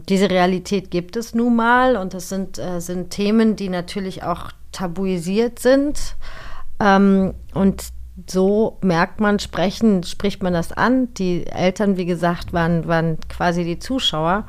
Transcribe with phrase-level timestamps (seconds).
[0.00, 4.22] ähm, diese Realität gibt es nun mal und das sind, äh, sind Themen, die natürlich
[4.22, 6.16] auch tabuisiert sind.
[6.80, 7.84] Ähm, und
[8.28, 11.12] so merkt man, sprechen, spricht man das an.
[11.14, 14.44] Die Eltern, wie gesagt, waren, waren quasi die Zuschauer.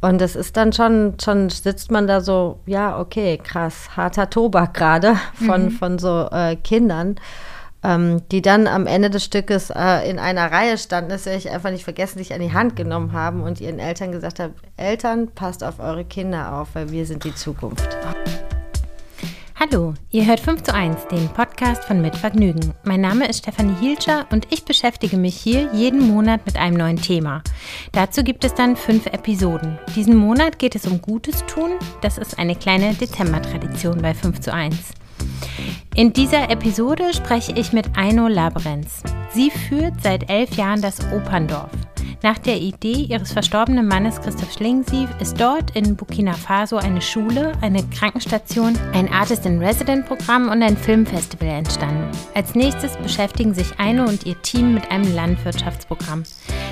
[0.00, 4.74] Und es ist dann schon, schon sitzt man da so, ja, okay, krass, harter Tobak
[4.74, 5.16] gerade
[5.46, 5.70] von, mhm.
[5.70, 7.16] von so äh, Kindern,
[7.86, 11.50] ähm, die dann am Ende des Stückes äh, in einer Reihe standen, das werde ich
[11.50, 15.28] einfach nicht vergessen, sich an die Hand genommen haben und ihren Eltern gesagt haben, Eltern,
[15.28, 17.88] passt auf eure Kinder auf, weil wir sind die Zukunft.
[19.58, 22.74] Hallo, ihr hört 5 zu 1, den Podcast von Mit Vergnügen.
[22.84, 27.00] Mein Name ist Stefanie Hielscher und ich beschäftige mich hier jeden Monat mit einem neuen
[27.00, 27.42] Thema.
[27.92, 29.78] Dazu gibt es dann fünf Episoden.
[29.94, 31.70] Diesen Monat geht es um Gutes tun.
[32.02, 34.92] Das ist eine kleine Dezember-Tradition bei 5 zu 1.
[35.94, 39.02] In dieser Episode spreche ich mit Aino Labrenz.
[39.32, 41.70] Sie führt seit elf Jahren das Operndorf.
[42.22, 47.52] Nach der Idee ihres verstorbenen Mannes Christoph Schlingensief ist dort in Burkina Faso eine Schule,
[47.60, 52.10] eine Krankenstation, ein Artist-in-Resident-Programm und ein Filmfestival entstanden.
[52.34, 56.24] Als nächstes beschäftigen sich Eine und ihr Team mit einem Landwirtschaftsprogramm.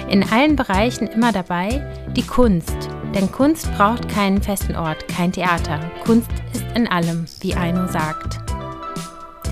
[0.08, 1.82] In allen Bereichen immer dabei
[2.16, 2.90] die Kunst.
[3.14, 5.78] Denn Kunst braucht keinen festen Ort, kein Theater.
[6.04, 8.40] Kunst ist in allem, wie Aino sagt.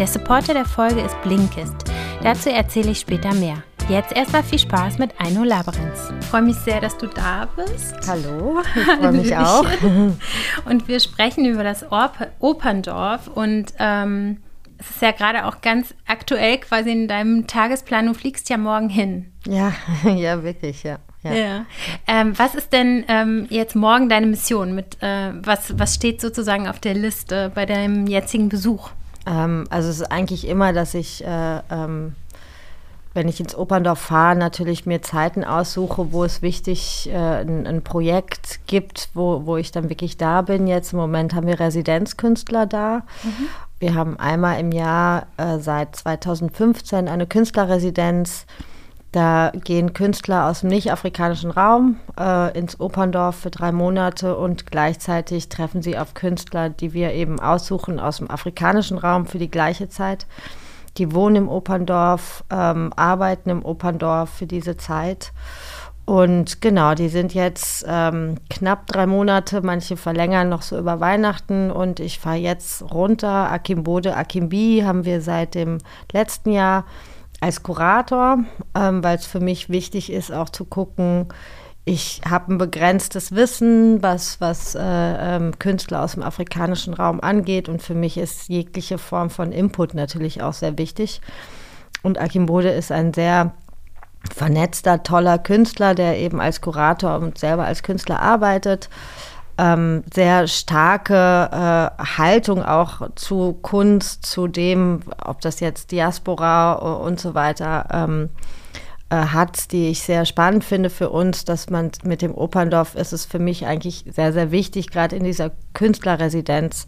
[0.01, 1.77] Der Supporter der Folge ist Blinkist.
[2.25, 3.63] Dazu erzähle ich später mehr.
[3.89, 5.93] Jetzt erstmal viel Spaß mit Aino Labyrinth.
[6.21, 7.95] Ich freue mich sehr, dass du da bist.
[8.09, 9.67] Hallo, ich freue mich auch.
[10.65, 11.87] Und wir sprechen über das
[12.41, 14.39] Operndorf und ähm,
[14.83, 18.07] es ist ja gerade auch ganz aktuell quasi in deinem Tagesplan.
[18.07, 19.33] Du fliegst ja morgen hin.
[19.47, 19.73] Ja,
[20.05, 20.99] ja, wirklich, ja.
[21.23, 21.33] Ja.
[21.33, 21.67] ja.
[22.09, 24.75] Ähm, was ist denn ähm, jetzt morgen deine Mission?
[24.75, 28.91] Mit, äh, was, was steht sozusagen auf der Liste bei deinem jetzigen Besuch?
[29.25, 32.17] Ähm, also es ist eigentlich immer, dass ich äh, ähm,
[33.15, 37.83] wenn ich ins Operndorf fahre, natürlich mir Zeiten aussuche, wo es wichtig äh, ein, ein,
[37.83, 40.67] Projekt gibt, wo, wo ich dann wirklich da bin.
[40.67, 43.03] Jetzt im Moment haben wir Residenzkünstler da.
[43.23, 43.49] Mhm.
[43.83, 48.47] Wir haben einmal im Jahr äh, seit 2015 eine Künstlerresidenz.
[49.11, 55.49] Da gehen Künstler aus dem nicht-afrikanischen Raum äh, ins Operndorf für drei Monate und gleichzeitig
[55.49, 59.89] treffen sie auf Künstler, die wir eben aussuchen aus dem afrikanischen Raum für die gleiche
[59.89, 60.27] Zeit.
[60.97, 65.33] Die wohnen im Operndorf, ähm, arbeiten im Operndorf für diese Zeit.
[66.13, 71.71] Und genau, die sind jetzt ähm, knapp drei Monate, manche verlängern noch so über Weihnachten
[71.71, 73.51] und ich fahre jetzt runter.
[73.51, 75.79] Akimbode, Akimbi haben wir seit dem
[76.13, 76.85] letzten Jahr
[77.41, 78.41] als Kurator,
[78.75, 81.29] ähm, weil es für mich wichtig ist, auch zu gucken,
[81.87, 87.71] ich habe ein begrenztes Wissen, was, was äh, ähm, Künstler aus dem afrikanischen Raum angeht.
[87.71, 91.23] Und für mich ist jegliche Form von Input natürlich auch sehr wichtig.
[92.03, 93.55] Und Akim Bode ist ein sehr
[94.35, 98.89] vernetzter, toller Künstler, der eben als Kurator und selber als Künstler arbeitet.
[99.59, 107.21] Ähm, sehr starke äh, Haltung auch zu Kunst, zu dem, ob das jetzt Diaspora und
[107.21, 108.31] so weiter ähm,
[109.11, 113.13] äh, hat, die ich sehr spannend finde für uns, dass man mit dem Operndorf ist
[113.13, 116.87] es für mich eigentlich sehr, sehr wichtig, gerade in dieser Künstlerresidenz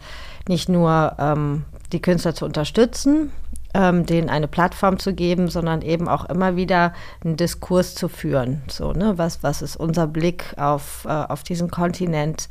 [0.49, 3.31] nicht nur ähm, die Künstler zu unterstützen,
[3.75, 8.63] ähm, denen eine Plattform zu geben, sondern eben auch immer wieder einen Diskurs zu führen.
[8.69, 9.19] So, ne?
[9.19, 12.49] was, was ist unser Blick auf, äh, auf diesen Kontinent?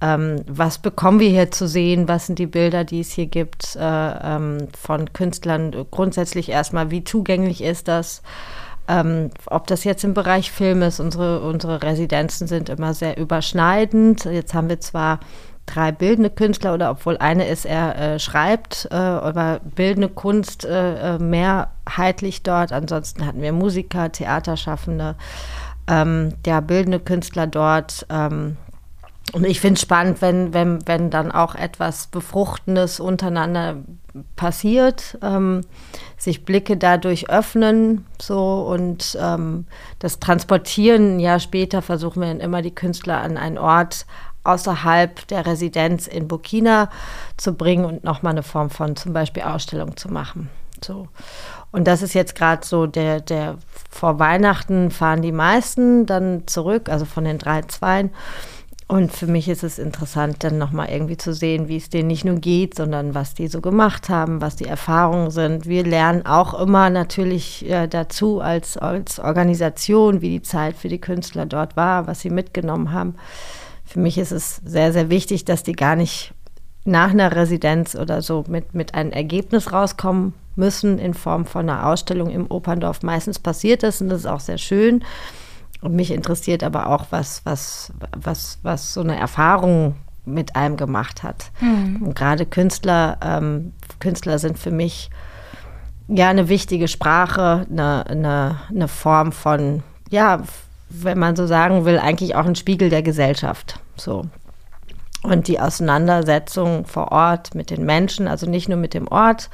[0.00, 2.08] Ähm, was bekommen wir hier zu sehen?
[2.08, 5.74] Was sind die Bilder, die es hier gibt äh, ähm, von Künstlern?
[5.90, 8.22] Grundsätzlich erstmal, wie zugänglich ist das?
[8.88, 14.24] Ähm, ob das jetzt im Bereich Film ist, unsere, unsere Residenzen sind immer sehr überschneidend.
[14.24, 15.20] Jetzt haben wir zwar
[15.66, 21.16] drei bildende Künstler oder obwohl eine ist, er äh, schreibt, äh, aber bildende Kunst äh,
[21.16, 22.72] äh mehrheitlich dort.
[22.72, 25.16] Ansonsten hatten wir Musiker, Theaterschaffende,
[25.88, 28.06] ähm, der bildende Künstler dort.
[28.08, 28.56] Ähm,
[29.32, 33.76] und ich finde es spannend, wenn, wenn, wenn dann auch etwas Befruchtendes untereinander
[34.36, 35.62] passiert, ähm,
[36.16, 39.66] sich Blicke dadurch öffnen, so und ähm,
[39.98, 41.18] das Transportieren.
[41.18, 44.06] Jahr später versuchen wir dann immer die Künstler an einen Ort
[44.46, 46.90] außerhalb der Residenz in Burkina
[47.36, 50.50] zu bringen und nochmal eine Form von zum Beispiel Ausstellung zu machen.
[50.84, 51.08] So.
[51.72, 53.56] Und das ist jetzt gerade so der, der
[53.90, 58.10] vor Weihnachten fahren die meisten dann zurück, also von den drei Zweien.
[58.88, 62.24] Und für mich ist es interessant, dann nochmal irgendwie zu sehen, wie es denen nicht
[62.24, 65.66] nur geht, sondern was die so gemacht haben, was die Erfahrungen sind.
[65.66, 71.00] Wir lernen auch immer natürlich äh, dazu als, als Organisation, wie die Zeit für die
[71.00, 73.16] Künstler dort war, was sie mitgenommen haben.
[73.86, 76.34] Für mich ist es sehr, sehr wichtig, dass die gar nicht
[76.84, 81.86] nach einer Residenz oder so mit, mit einem Ergebnis rauskommen müssen in Form von einer
[81.86, 83.02] Ausstellung im Operndorf.
[83.02, 85.04] Meistens passiert das und das ist auch sehr schön.
[85.82, 89.94] und mich interessiert aber auch, was, was, was, was so eine Erfahrung
[90.24, 91.50] mit einem gemacht hat.
[91.60, 92.02] Mhm.
[92.02, 95.10] Und gerade Künstler, ähm, Künstler sind für mich
[96.08, 100.42] ja eine wichtige Sprache, eine, eine, eine Form von, ja,
[100.88, 103.80] wenn man so sagen will, eigentlich auch ein Spiegel der Gesellschaft.
[103.96, 104.24] So.
[105.22, 109.50] Und die Auseinandersetzung vor Ort mit den Menschen, also nicht nur mit dem Ort,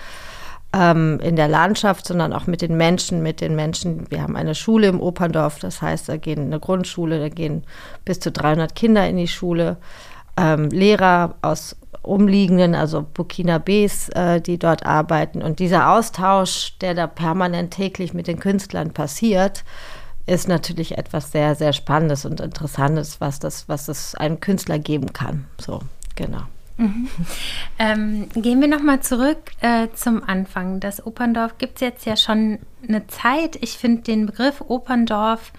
[0.74, 4.10] ähm, in der Landschaft, sondern auch mit den Menschen, mit den Menschen.
[4.10, 7.64] Wir haben eine Schule im Operndorf, das heißt, da gehen eine Grundschule, da gehen
[8.04, 9.76] bis zu 300 Kinder in die Schule,
[10.36, 15.42] ähm, Lehrer aus umliegenden, also Burkinabes, äh, die dort arbeiten.
[15.42, 19.64] Und dieser Austausch, der da permanent täglich mit den Künstlern passiert,
[20.26, 25.12] ist natürlich etwas sehr, sehr Spannendes und Interessantes, was das, was das einem Künstler geben
[25.12, 25.46] kann.
[25.58, 25.80] So,
[26.14, 26.42] genau.
[26.76, 27.08] Mhm.
[27.78, 30.80] Ähm, gehen wir nochmal zurück äh, zum Anfang.
[30.80, 33.56] Das Operndorf gibt es jetzt ja schon eine Zeit.
[33.60, 35.52] Ich finde den Begriff Operndorf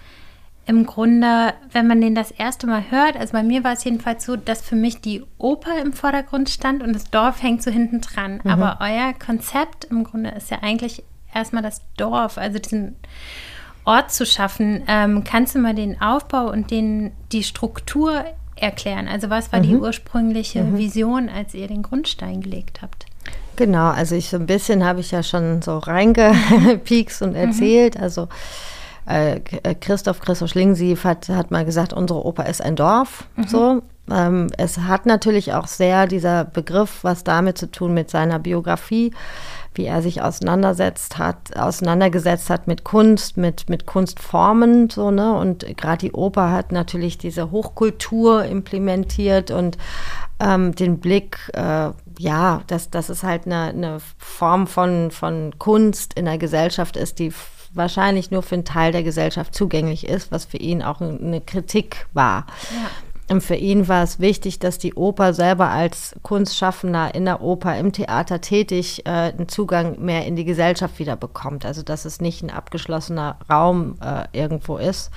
[0.65, 4.25] im Grunde, wenn man den das erste Mal hört, also bei mir war es jedenfalls
[4.25, 7.99] so, dass für mich die Oper im Vordergrund stand und das Dorf hängt so hinten
[7.99, 8.39] dran.
[8.43, 8.49] Mhm.
[8.49, 12.95] Aber euer Konzept im Grunde ist ja eigentlich erstmal das Dorf, also diesen
[13.85, 14.83] Ort zu schaffen.
[14.87, 18.23] Ähm, kannst du mal den Aufbau und den, die Struktur
[18.55, 19.07] erklären?
[19.07, 19.63] Also was war mhm.
[19.63, 20.77] die ursprüngliche mhm.
[20.77, 23.05] Vision, als ihr den Grundstein gelegt habt?
[23.55, 27.35] Genau, also ich so ein bisschen habe ich ja schon so reingepiekst und mhm.
[27.35, 27.95] erzählt.
[27.95, 28.03] Mhm.
[28.03, 28.27] Also
[29.05, 29.39] äh,
[29.75, 33.25] Christoph Christoph Schlingsief hat, hat mal gesagt, unsere Oper ist ein Dorf.
[33.35, 33.47] Mhm.
[33.47, 33.81] So.
[34.11, 39.13] Ähm, es hat natürlich auch sehr dieser Begriff was damit zu tun mit seiner Biografie
[39.75, 45.33] wie er sich auseinandersetzt hat, auseinandergesetzt hat mit Kunst, mit, mit Kunstformen, so, ne?
[45.33, 49.77] Und gerade die Oper hat natürlich diese Hochkultur implementiert und
[50.39, 51.89] ähm, den Blick, äh,
[52.19, 57.19] ja, dass, dass es halt eine, eine Form von, von Kunst in der Gesellschaft ist,
[57.19, 57.33] die
[57.73, 62.07] wahrscheinlich nur für einen Teil der Gesellschaft zugänglich ist, was für ihn auch eine Kritik
[62.13, 62.45] war.
[62.71, 62.89] Ja.
[63.29, 67.77] Und für ihn war es wichtig, dass die Oper selber als Kunstschaffender in der Oper,
[67.77, 71.65] im Theater tätig, äh, einen Zugang mehr in die Gesellschaft wieder bekommt.
[71.65, 75.09] Also dass es nicht ein abgeschlossener Raum äh, irgendwo ist.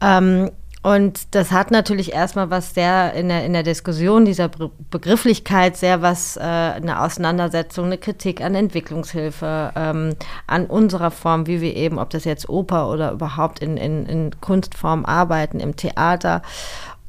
[0.00, 0.50] Ähm,
[0.82, 4.48] und das hat natürlich erstmal was sehr in der, in der Diskussion dieser
[4.90, 10.14] Begrifflichkeit sehr was, äh, eine Auseinandersetzung, eine Kritik an Entwicklungshilfe, ähm,
[10.46, 14.40] an unserer Form, wie wir eben, ob das jetzt Oper oder überhaupt in, in, in
[14.40, 16.42] Kunstform arbeiten, im Theater.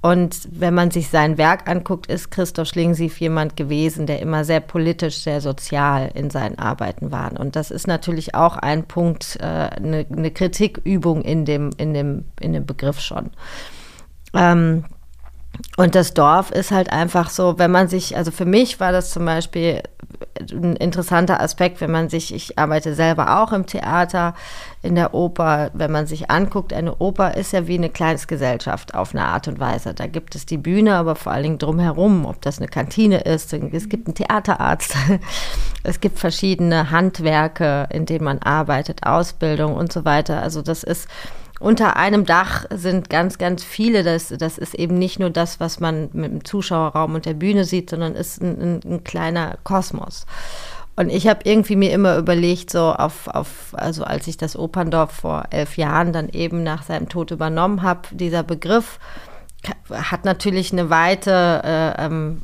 [0.02, 4.62] Und wenn man sich sein Werk anguckt, ist Christoph Schlingensief jemand gewesen, der immer sehr
[4.62, 7.38] politisch, sehr sozial in seinen Arbeiten war.
[7.38, 12.54] Und das ist natürlich auch ein Punkt, äh, eine, Kritikübung in dem, in, dem, in
[12.54, 13.32] dem Begriff schon.
[14.34, 14.86] Ähm,
[15.76, 19.12] und das Dorf ist halt einfach so, wenn man sich, also für mich war das
[19.12, 19.82] zum Beispiel
[20.52, 24.34] ein interessanter Aspekt, wenn man sich, ich arbeite selber auch im Theater,
[24.82, 29.14] in der Oper, wenn man sich anguckt, eine Oper ist ja wie eine Gesellschaft auf
[29.14, 29.94] eine Art und Weise.
[29.94, 33.54] Da gibt es die Bühne, aber vor allen Dingen drumherum, ob das eine Kantine ist,
[33.54, 34.96] es gibt einen Theaterarzt,
[35.84, 40.42] es gibt verschiedene Handwerke, in denen man arbeitet, Ausbildung und so weiter.
[40.42, 41.08] Also das ist
[41.60, 44.04] unter einem Dach sind ganz, ganz viele.
[44.04, 47.66] Das, das ist eben nicht nur das, was man mit dem Zuschauerraum und der Bühne
[47.66, 50.26] sieht, sondern ist ein, ein, ein kleiner Kosmos.
[50.96, 55.12] Und ich habe irgendwie mir immer überlegt, so auf, auf, also als ich das Operndorf
[55.12, 59.00] vor elf Jahren dann eben nach seinem Tod übernommen habe, dieser Begriff
[59.92, 62.42] hat natürlich eine weite, äh, ähm,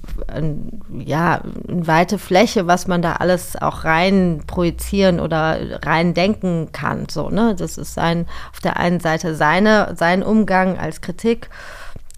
[0.91, 7.07] ja, eine weite Fläche, was man da alles auch rein projizieren oder rein denken kann.
[7.09, 7.55] So, ne?
[7.55, 11.49] Das ist sein, auf der einen Seite seine, sein Umgang als Kritik.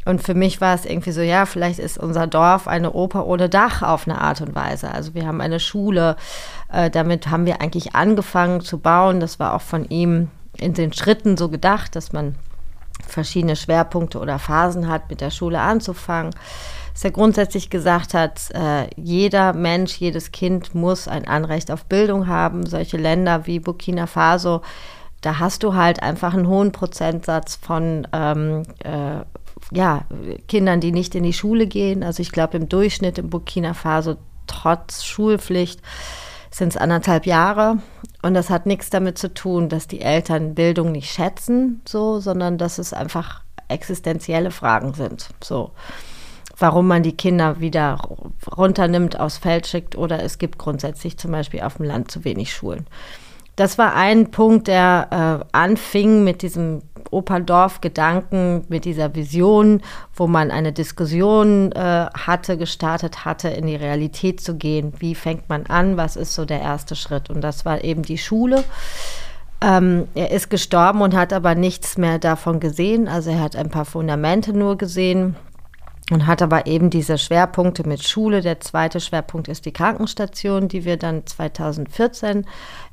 [0.06, 3.50] Und für mich war es irgendwie so, ja, vielleicht ist unser Dorf eine Oper ohne
[3.50, 4.90] Dach auf eine Art und Weise.
[4.90, 6.16] Also wir haben eine Schule,
[6.72, 9.20] äh, damit haben wir eigentlich angefangen zu bauen.
[9.20, 12.36] Das war auch von ihm in den Schritten so gedacht, dass man
[13.10, 16.34] verschiedene Schwerpunkte oder Phasen hat, mit der Schule anzufangen.
[16.94, 22.28] Dass er grundsätzlich gesagt hat, äh, jeder Mensch, jedes Kind muss ein Anrecht auf Bildung
[22.28, 22.66] haben.
[22.66, 24.62] Solche Länder wie Burkina Faso,
[25.22, 29.22] da hast du halt einfach einen hohen Prozentsatz von ähm, äh,
[29.72, 30.06] ja,
[30.48, 32.04] Kindern, die nicht in die Schule gehen.
[32.04, 35.82] Also ich glaube im Durchschnitt in Burkina Faso trotz Schulpflicht
[36.50, 37.78] sind es anderthalb Jahre.
[38.28, 42.58] Und das hat nichts damit zu tun, dass die Eltern Bildung nicht schätzen, so, sondern
[42.58, 45.30] dass es einfach existenzielle Fragen sind.
[45.42, 45.72] So.
[46.58, 47.98] Warum man die Kinder wieder
[48.58, 52.54] runternimmt, aufs Feld schickt oder es gibt grundsätzlich zum Beispiel auf dem Land zu wenig
[52.54, 52.86] Schulen.
[53.58, 59.82] Das war ein Punkt, der äh, anfing mit diesem Operndorf-Gedanken, mit dieser Vision,
[60.14, 64.94] wo man eine Diskussion äh, hatte, gestartet hatte, in die Realität zu gehen.
[65.00, 65.98] Wie fängt man an?
[65.98, 67.32] Was ist so der erste Schritt?
[67.32, 68.64] Und das war eben die Schule.
[69.60, 73.08] Ähm, er ist gestorben und hat aber nichts mehr davon gesehen.
[73.08, 75.36] Also er hat ein paar Fundamente nur gesehen
[76.12, 78.42] und hat aber eben diese Schwerpunkte mit Schule.
[78.42, 82.46] Der zweite Schwerpunkt ist die Krankenstation, die wir dann 2014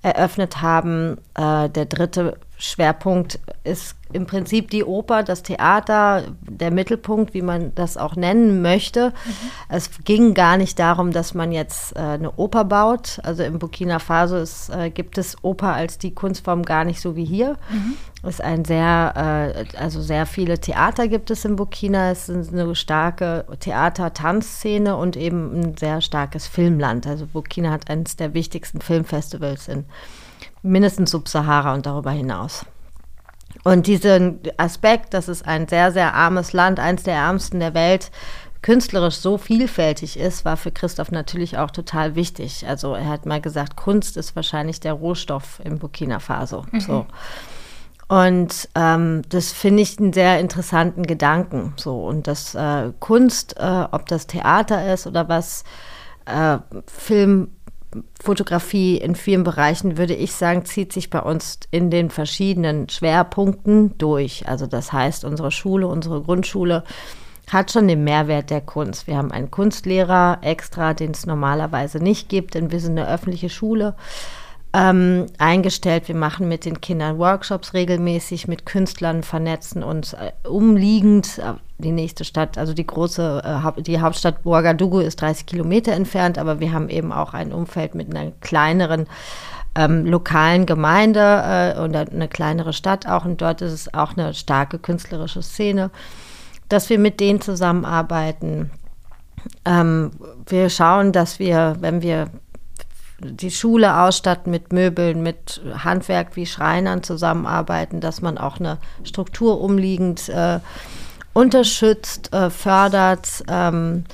[0.02, 1.18] eröffnet haben.
[1.34, 7.74] Äh, der dritte Schwerpunkt ist im Prinzip die Oper, das Theater, der Mittelpunkt, wie man
[7.74, 9.10] das auch nennen möchte.
[9.10, 9.50] Mhm.
[9.68, 13.20] Es ging gar nicht darum, dass man jetzt äh, eine Oper baut.
[13.22, 17.14] Also in Burkina Faso ist, äh, gibt es Oper als die Kunstform gar nicht so
[17.14, 17.56] wie hier.
[17.70, 17.96] Mhm.
[18.24, 22.10] Es ist ein sehr, äh, also sehr viele Theater gibt es in Burkina.
[22.10, 27.06] Es ist eine starke Theater-Tanzszene und eben ein sehr starkes Filmland.
[27.06, 29.84] Also Burkina hat eines der wichtigsten Filmfestivals in
[30.62, 32.64] mindestens Subsahara und darüber hinaus.
[33.62, 38.10] Und diesen Aspekt, dass es ein sehr, sehr armes Land, eins der ärmsten der Welt,
[38.62, 42.66] künstlerisch so vielfältig ist, war für Christoph natürlich auch total wichtig.
[42.66, 46.64] Also er hat mal gesagt, Kunst ist wahrscheinlich der Rohstoff im Burkina Faso.
[46.72, 46.80] Mhm.
[46.80, 47.06] So.
[48.08, 51.72] Und ähm, das finde ich einen sehr interessanten Gedanken.
[51.76, 55.64] So und das äh, Kunst, äh, ob das Theater ist oder was,
[56.26, 57.48] äh, Film,
[58.20, 63.96] Fotografie in vielen Bereichen, würde ich sagen, zieht sich bei uns in den verschiedenen Schwerpunkten
[63.98, 64.48] durch.
[64.48, 66.82] Also das heißt, unsere Schule, unsere Grundschule
[67.52, 69.06] hat schon den Mehrwert der Kunst.
[69.06, 73.50] Wir haben einen Kunstlehrer extra, den es normalerweise nicht gibt, denn wir sind eine öffentliche
[73.50, 73.94] Schule
[74.74, 76.08] ähm, eingestellt.
[76.08, 81.38] Wir machen mit den Kindern Workshops regelmäßig, mit Künstlern vernetzen uns äh, umliegend.
[81.38, 83.42] Äh, die nächste Stadt, also die große,
[83.76, 87.94] äh, die Hauptstadt Ouagadougou ist 30 Kilometer entfernt, aber wir haben eben auch ein Umfeld
[87.94, 89.06] mit einer kleineren
[89.76, 93.24] ähm, lokalen Gemeinde äh, und eine kleinere Stadt auch.
[93.24, 95.90] Und dort ist es auch eine starke künstlerische Szene,
[96.68, 98.72] dass wir mit denen zusammenarbeiten.
[99.64, 100.10] Ähm,
[100.46, 102.30] wir schauen, dass wir, wenn wir
[103.20, 109.60] die Schule ausstatten mit Möbeln, mit Handwerk wie Schreinern zusammenarbeiten, dass man auch eine Struktur
[109.60, 110.58] umliegend äh,
[111.32, 113.44] unterstützt, äh, fördert.
[113.48, 114.04] Ähm,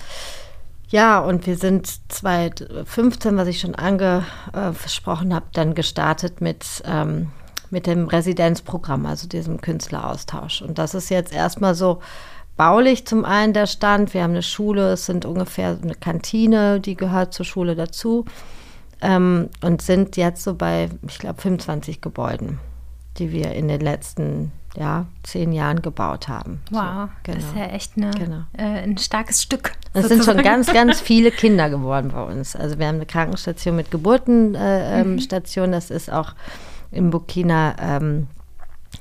[0.89, 7.31] ja, und wir sind 2015, was ich schon angesprochen habe, dann gestartet mit, ähm,
[7.71, 10.63] mit dem Residenzprogramm, also diesem Künstleraustausch.
[10.63, 12.01] Und das ist jetzt erstmal so
[12.57, 14.13] baulich zum einen der Stand.
[14.13, 18.27] Wir haben eine Schule, es sind ungefähr eine Kantine, die gehört zur Schule dazu
[19.03, 22.59] ähm, und sind jetzt so bei, ich glaube, 25 Gebäuden,
[23.19, 26.63] die wir in den letzten ja, zehn Jahren gebaut haben.
[26.71, 27.39] Wow, so, genau.
[27.39, 28.43] das ist ja echt eine, genau.
[28.57, 29.73] äh, ein starkes Stück.
[29.95, 32.55] Es sind schon ganz, ganz viele Kinder geworden bei uns.
[32.55, 35.65] Also wir haben eine Krankenstation mit Geburtenstation.
[35.65, 35.73] Äh, mhm.
[35.73, 36.35] Das ist auch
[36.93, 38.29] in Burkina ähm,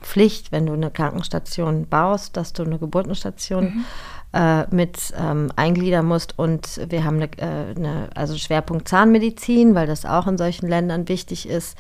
[0.01, 3.86] Pflicht, wenn du eine Krankenstation baust, dass du eine Geburtenstation mhm
[4.34, 6.38] äh, mit ähm, eingliedern musst.
[6.38, 11.08] Und wir haben eine, äh, eine, also Schwerpunkt Zahnmedizin, weil das auch in solchen Ländern
[11.08, 11.78] wichtig ist.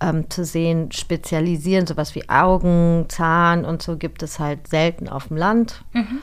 [0.00, 5.28] Ähm, zu sehen, spezialisieren, sowas wie Augen, Zahn und so gibt es halt selten auf
[5.28, 5.84] dem Land.
[5.92, 6.18] Mhm.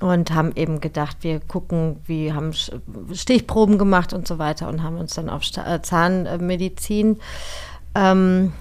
[0.00, 2.52] Und haben eben gedacht, wir gucken, wie haben
[3.14, 7.18] Stichproben gemacht und so weiter und haben uns dann auf äh, Zahnmedizin
[7.94, 8.52] ähm,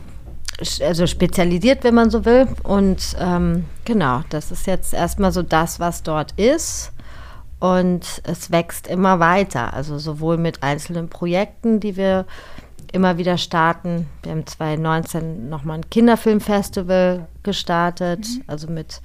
[0.82, 2.48] also spezialisiert, wenn man so will.
[2.64, 6.92] Und ähm, genau, das ist jetzt erstmal so das, was dort ist.
[7.60, 12.26] Und es wächst immer weiter, also sowohl mit einzelnen Projekten, die wir
[12.92, 14.08] immer wieder starten.
[14.24, 18.44] Wir haben 2019 nochmal ein Kinderfilmfestival gestartet, mhm.
[18.48, 19.02] also mit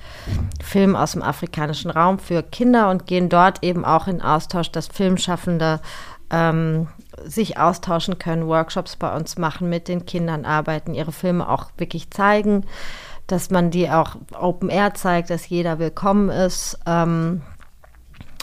[0.63, 4.87] Filmen aus dem afrikanischen Raum für Kinder und gehen dort eben auch in Austausch, dass
[4.87, 5.81] Filmschaffende
[6.31, 6.89] ähm,
[7.25, 12.11] sich austauschen können, Workshops bei uns machen, mit den Kindern arbeiten, ihre Filme auch wirklich
[12.11, 12.65] zeigen,
[13.27, 16.79] dass man die auch Open Air zeigt, dass jeder willkommen ist.
[16.87, 17.43] Ähm,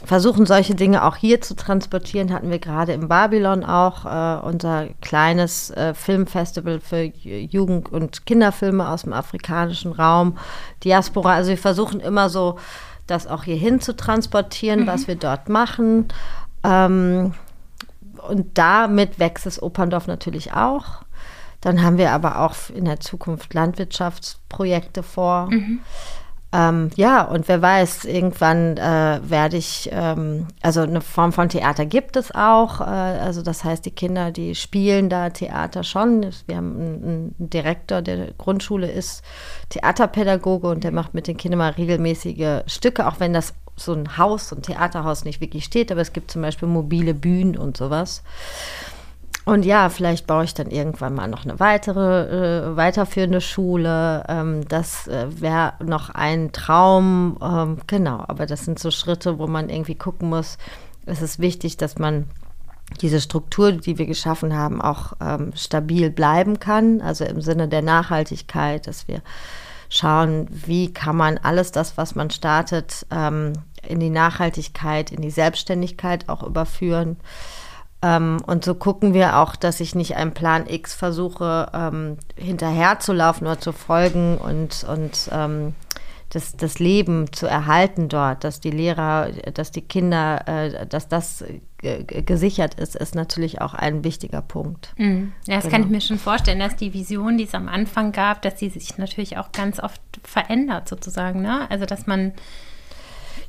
[0.06, 4.88] versuchen solche Dinge auch hier zu transportieren, hatten wir gerade im Babylon auch äh, unser
[5.02, 10.38] kleines äh, Filmfestival für Jugend- und Kinderfilme aus dem afrikanischen Raum,
[10.84, 11.34] Diaspora.
[11.34, 12.58] Also wir versuchen immer so,
[13.08, 14.88] das auch hierhin zu transportieren, mhm.
[14.88, 16.10] was wir dort machen.
[16.64, 17.34] Ähm,
[18.20, 21.04] und damit wächst das Operndorf natürlich auch.
[21.62, 25.48] Dann haben wir aber auch in der Zukunft Landwirtschaftsprojekte vor.
[25.50, 25.80] Mhm.
[26.54, 31.86] Ähm, ja, und wer weiß, irgendwann äh, werde ich, ähm, also eine Form von Theater
[31.86, 32.80] gibt es auch.
[32.80, 36.26] Äh, also das heißt, die Kinder, die spielen da Theater schon.
[36.46, 39.24] Wir haben einen, einen Direktor der Grundschule ist
[39.70, 44.18] Theaterpädagoge und der macht mit den Kindern mal regelmäßige Stücke, auch wenn das so ein
[44.18, 47.78] Haus, so ein Theaterhaus nicht wirklich steht, aber es gibt zum Beispiel mobile Bühnen und
[47.78, 48.24] sowas.
[49.46, 54.26] Und ja, vielleicht baue ich dann irgendwann mal noch eine weitere, äh, weiterführende Schule.
[54.28, 57.38] Ähm, das äh, wäre noch ein Traum.
[57.42, 60.58] Ähm, genau, aber das sind so Schritte, wo man irgendwie gucken muss.
[61.06, 62.28] Es ist wichtig, dass man
[63.00, 67.00] diese Struktur, die wir geschaffen haben, auch ähm, stabil bleiben kann.
[67.00, 69.22] Also im Sinne der Nachhaltigkeit, dass wir
[69.90, 73.54] schauen, wie kann man alles das, was man startet, ähm,
[73.88, 77.18] in die Nachhaltigkeit, in die Selbstständigkeit auch überführen.
[78.02, 83.48] Ähm, und so gucken wir auch, dass ich nicht einem Plan X versuche, ähm, hinterherzulaufen
[83.48, 85.74] oder zu folgen und, und ähm,
[86.30, 91.44] das, das Leben zu erhalten dort, dass die Lehrer, dass die Kinder, äh, dass das
[91.80, 94.94] gesichert ist, ist natürlich auch ein wichtiger Punkt.
[94.98, 95.32] Mhm.
[95.46, 95.74] Ja, das genau.
[95.74, 98.70] kann ich mir schon vorstellen, dass die Vision, die es am Anfang gab, dass die
[98.70, 101.42] sich natürlich auch ganz oft verändert sozusagen.
[101.42, 101.70] Ne?
[101.70, 102.34] Also dass man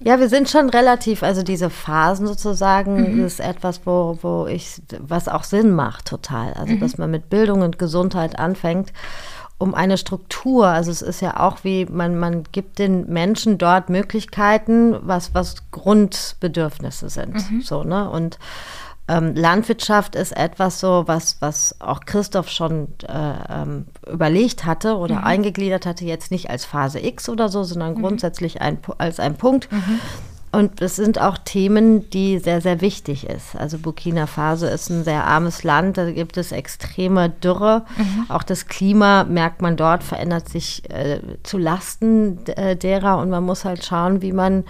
[0.00, 3.24] ja, wir sind schon relativ, also diese Phasen sozusagen mhm.
[3.24, 6.52] ist etwas, wo, wo ich, was auch Sinn macht total.
[6.52, 6.80] Also, mhm.
[6.80, 8.92] dass man mit Bildung und Gesundheit anfängt
[9.58, 10.68] um eine Struktur.
[10.68, 15.70] Also es ist ja auch wie, man, man gibt den Menschen dort Möglichkeiten, was, was
[15.72, 17.34] Grundbedürfnisse sind.
[17.34, 17.62] Mhm.
[17.62, 18.08] So, ne?
[18.08, 18.38] Und
[19.08, 25.16] ähm, Landwirtschaft ist etwas so, was, was auch Christoph schon äh, ähm, überlegt hatte oder
[25.16, 25.24] mhm.
[25.24, 28.02] eingegliedert hatte, jetzt nicht als Phase X oder so, sondern mhm.
[28.02, 29.68] grundsätzlich ein, als ein Punkt.
[30.50, 33.54] Und es sind auch Themen, die sehr, sehr wichtig ist.
[33.54, 37.84] Also Burkina Faso ist ein sehr armes Land, da gibt es extreme Dürre.
[37.96, 38.26] Mhm.
[38.30, 43.18] Auch das Klima, merkt man dort, verändert sich äh, zu Lasten äh, derer.
[43.18, 44.64] Und man muss halt schauen, wie man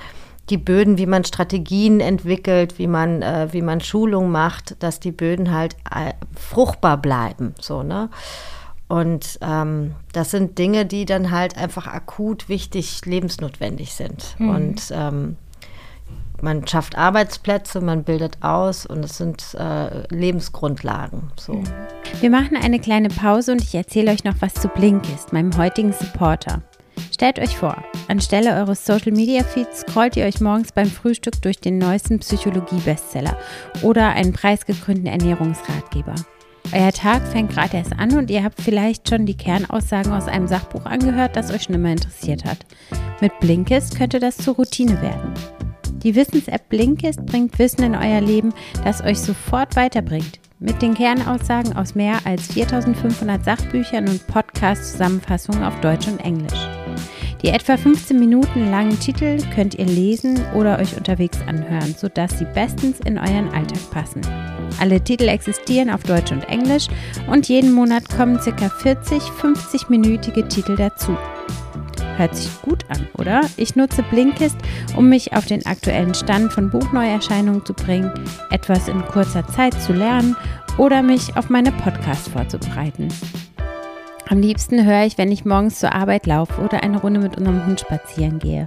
[0.51, 5.13] die Böden, wie man Strategien entwickelt, wie man, äh, wie man Schulung macht, dass die
[5.13, 7.55] Böden halt äh, fruchtbar bleiben.
[7.61, 8.09] So, ne?
[8.89, 14.35] Und ähm, das sind Dinge, die dann halt einfach akut wichtig, lebensnotwendig sind.
[14.39, 14.49] Mhm.
[14.49, 15.37] Und ähm,
[16.43, 21.33] man schafft Arbeitsplätze, man bildet aus und es sind äh, Lebensgrundlagen.
[21.39, 21.55] So.
[21.55, 21.65] Mhm.
[22.21, 25.93] Wir machen eine kleine Pause und ich erzähle euch noch was zu Blinkist, meinem heutigen
[25.93, 26.63] Supporter.
[27.13, 27.77] Stellt euch vor,
[28.09, 33.37] anstelle eures Social Media Feeds scrollt ihr euch morgens beim Frühstück durch den neuesten Psychologie-Bestseller
[33.83, 36.15] oder einen preisgekrönten Ernährungsratgeber.
[36.73, 40.49] Euer Tag fängt gerade erst an und ihr habt vielleicht schon die Kernaussagen aus einem
[40.49, 42.59] Sachbuch angehört, das euch schon immer interessiert hat.
[43.21, 45.33] Mit Blinkist könnte das zur Routine werden.
[46.03, 50.39] Die Wissens-App Blinkist bringt Wissen in euer Leben, das euch sofort weiterbringt.
[50.61, 56.69] Mit den Kernaussagen aus mehr als 4500 Sachbüchern und Podcast-Zusammenfassungen auf Deutsch und Englisch.
[57.43, 62.47] Die etwa 15 Minuten langen Titel könnt ihr lesen oder euch unterwegs anhören, sodass sie
[62.47, 64.21] bestens in euren Alltag passen.
[64.81, 66.89] Alle Titel existieren auf Deutsch und Englisch
[67.29, 68.69] und jeden Monat kommen ca.
[68.69, 71.17] 40 50-minütige Titel dazu.
[72.19, 73.43] Hört sich gut an, oder?
[73.57, 74.57] Ich nutze Blinkist,
[74.97, 78.13] um mich auf den aktuellen Stand von Buchneuerscheinungen zu bringen,
[78.51, 80.37] etwas in kurzer Zeit zu lernen
[80.79, 83.07] oder mich auf meine Podcasts vorzubereiten.
[84.29, 87.65] Am liebsten höre ich, wenn ich morgens zur Arbeit laufe oder eine Runde mit unserem
[87.65, 88.67] Hund spazieren gehe.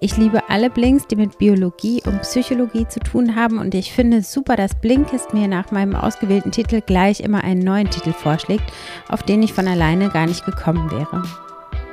[0.00, 4.16] Ich liebe alle Blinks, die mit Biologie und Psychologie zu tun haben und ich finde
[4.16, 8.64] es super, dass Blinkist mir nach meinem ausgewählten Titel gleich immer einen neuen Titel vorschlägt,
[9.08, 11.22] auf den ich von alleine gar nicht gekommen wäre.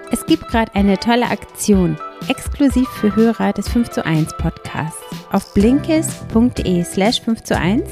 [0.10, 1.98] Es gibt gerade eine tolle Aktion,
[2.30, 4.98] exklusiv für Hörer des 5 zu 1 Podcasts.
[5.32, 7.90] Auf blinkist.de slash 5 zu 1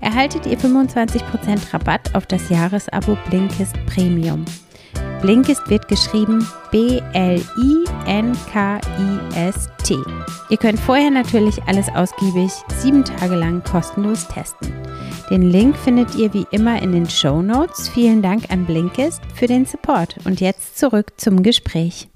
[0.00, 4.46] erhaltet ihr 25% Rabatt auf das Jahresabo Blinkist Premium.
[5.20, 7.46] Blinkist wird geschrieben B-L-I-N-K-I-S-T.
[10.48, 14.72] Ihr könnt vorher natürlich alles ausgiebig sieben Tage lang kostenlos testen.
[15.30, 17.90] Den Link findet ihr wie immer in den Show Notes.
[17.90, 20.16] Vielen Dank an Blinkist für den Support.
[20.24, 22.08] Und jetzt zurück zum Gespräch.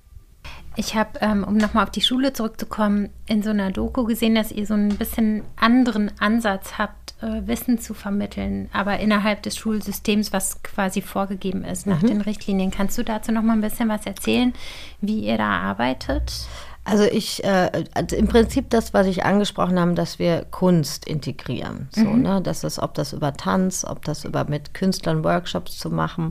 [0.77, 4.51] Ich habe, ähm, um nochmal auf die Schule zurückzukommen, in so einer Doku gesehen, dass
[4.51, 10.33] ihr so ein bisschen anderen Ansatz habt, äh, Wissen zu vermitteln, aber innerhalb des Schulsystems,
[10.33, 12.07] was quasi vorgegeben ist nach mhm.
[12.07, 12.70] den Richtlinien.
[12.70, 14.55] Kannst du dazu nochmal ein bisschen was erzählen,
[15.03, 16.46] wie ihr da arbeitet?
[16.85, 21.88] Also ich, äh, also im Prinzip das, was ich angesprochen habe, dass wir Kunst integrieren.
[21.95, 22.23] So, mhm.
[22.23, 22.40] ne?
[22.42, 26.31] Das ist, ob das über Tanz, ob das über mit Künstlern Workshops zu machen,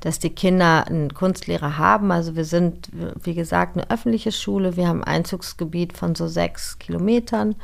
[0.00, 2.10] dass die Kinder einen Kunstlehrer haben.
[2.10, 2.88] Also wir sind,
[3.22, 4.76] wie gesagt, eine öffentliche Schule.
[4.76, 7.54] Wir haben ein Einzugsgebiet von so sechs Kilometern.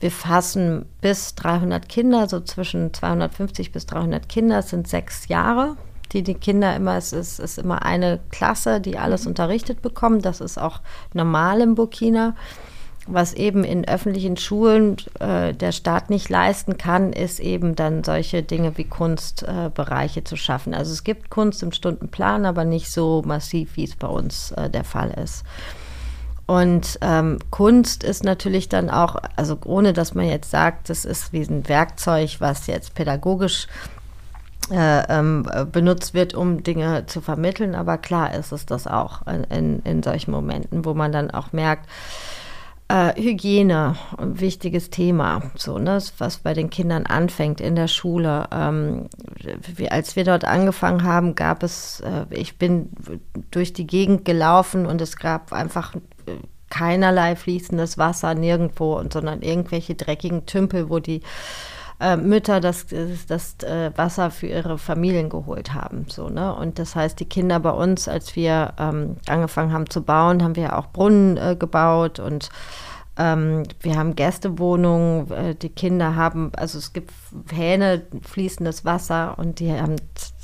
[0.00, 4.58] Wir fassen bis 300 Kinder, so zwischen 250 bis 300 Kinder.
[4.58, 5.76] Es sind sechs Jahre
[6.12, 9.30] die die Kinder immer, es ist, ist immer eine Klasse, die alles mhm.
[9.30, 10.22] unterrichtet bekommen.
[10.22, 10.80] Das ist auch
[11.12, 12.34] normal im Burkina.
[13.06, 18.42] Was eben in öffentlichen Schulen äh, der Staat nicht leisten kann, ist eben dann solche
[18.42, 20.72] Dinge wie Kunstbereiche äh, zu schaffen.
[20.72, 24.70] Also es gibt Kunst im Stundenplan, aber nicht so massiv, wie es bei uns äh,
[24.70, 25.44] der Fall ist.
[26.46, 31.32] Und ähm, Kunst ist natürlich dann auch, also ohne dass man jetzt sagt, das ist
[31.32, 33.93] wie ein Werkzeug, was jetzt pädagogisch äh,
[34.70, 37.74] ähm, benutzt wird, um Dinge zu vermitteln.
[37.74, 41.52] Aber klar ist es das auch in, in, in solchen Momenten, wo man dann auch
[41.52, 41.88] merkt,
[42.86, 48.46] Äh, Hygiene, ein wichtiges Thema, so, ne, was bei den Kindern anfängt in der Schule.
[48.52, 49.08] Ähm,
[49.76, 52.90] wie, als wir dort angefangen haben, gab es, äh, ich bin
[53.50, 56.36] durch die Gegend gelaufen und es gab einfach äh,
[56.68, 61.22] keinerlei fließendes Wasser nirgendwo, sondern irgendwelche dreckigen Tümpel, wo die
[62.00, 66.06] äh, Mütter das, das, das äh, Wasser für ihre Familien geholt haben.
[66.08, 66.54] So, ne?
[66.54, 70.56] Und das heißt, die Kinder bei uns, als wir ähm, angefangen haben zu bauen, haben
[70.56, 72.50] wir auch Brunnen äh, gebaut und
[73.16, 77.12] ähm, wir haben Gästewohnungen, äh, die Kinder haben, also es gibt
[77.52, 79.96] Hähne, fließendes Wasser und die haben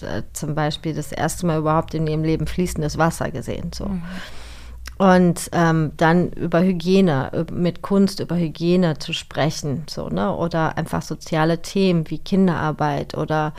[0.03, 3.73] äh, zum Beispiel das erste Mal überhaupt in ihrem Leben fließendes Wasser gesehen.
[3.75, 3.87] So.
[3.87, 4.03] Mhm.
[5.01, 10.37] Und ähm, dann über Hygiene, mit Kunst über Hygiene zu sprechen, so, ne?
[10.37, 13.55] Oder einfach soziale Themen wie Kinderarbeit oder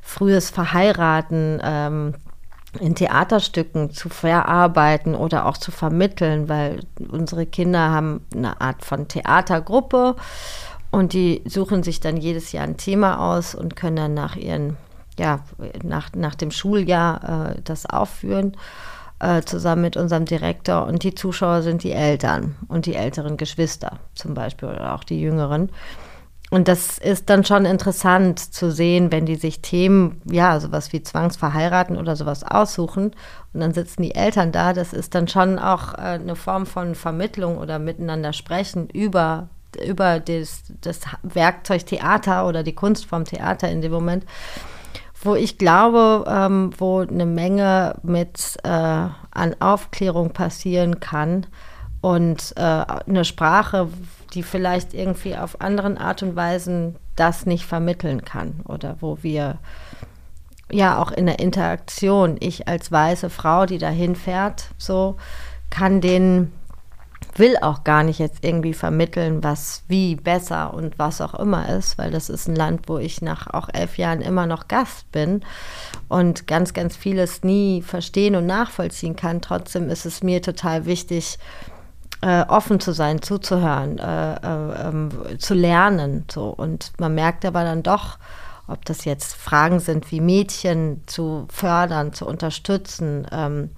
[0.00, 2.14] frühes Verheiraten ähm,
[2.78, 9.08] in Theaterstücken zu verarbeiten oder auch zu vermitteln, weil unsere Kinder haben eine Art von
[9.08, 10.14] Theatergruppe
[10.92, 14.76] und die suchen sich dann jedes Jahr ein Thema aus und können dann nach ihren,
[15.18, 15.40] ja,
[15.82, 18.56] nach, nach dem Schuljahr äh, das aufführen
[19.18, 23.98] äh, zusammen mit unserem Direktor und die Zuschauer sind die Eltern und die älteren Geschwister
[24.14, 25.70] zum Beispiel oder auch die jüngeren.
[26.50, 31.02] Und das ist dann schon interessant zu sehen, wenn die sich Themen, ja, sowas wie
[31.02, 33.12] Zwangsverheiraten oder sowas aussuchen
[33.52, 34.72] und dann sitzen die Eltern da.
[34.72, 39.48] Das ist dann schon auch äh, eine Form von Vermittlung oder miteinander sprechen über,
[39.84, 44.24] über das, das Werkzeug Theater oder die Kunst vom Theater in dem Moment
[45.22, 51.46] wo ich glaube, ähm, wo eine Menge mit äh, an Aufklärung passieren kann
[52.00, 53.88] und äh, eine Sprache,
[54.34, 59.58] die vielleicht irgendwie auf anderen Art und Weisen das nicht vermitteln kann oder wo wir
[60.70, 65.16] ja auch in der Interaktion, ich als weiße Frau, die dahin fährt, so
[65.70, 66.52] kann den
[67.38, 71.98] will auch gar nicht jetzt irgendwie vermitteln, was wie besser und was auch immer ist,
[71.98, 75.42] weil das ist ein Land, wo ich nach auch elf Jahren immer noch Gast bin
[76.08, 79.40] und ganz, ganz vieles nie verstehen und nachvollziehen kann.
[79.40, 81.38] Trotzdem ist es mir total wichtig,
[82.22, 86.24] äh, offen zu sein, zuzuhören, äh, äh, ähm, zu lernen.
[86.30, 86.48] So.
[86.48, 88.18] Und man merkt aber dann doch,
[88.66, 93.26] ob das jetzt Fragen sind wie Mädchen zu fördern, zu unterstützen.
[93.30, 93.70] Ähm,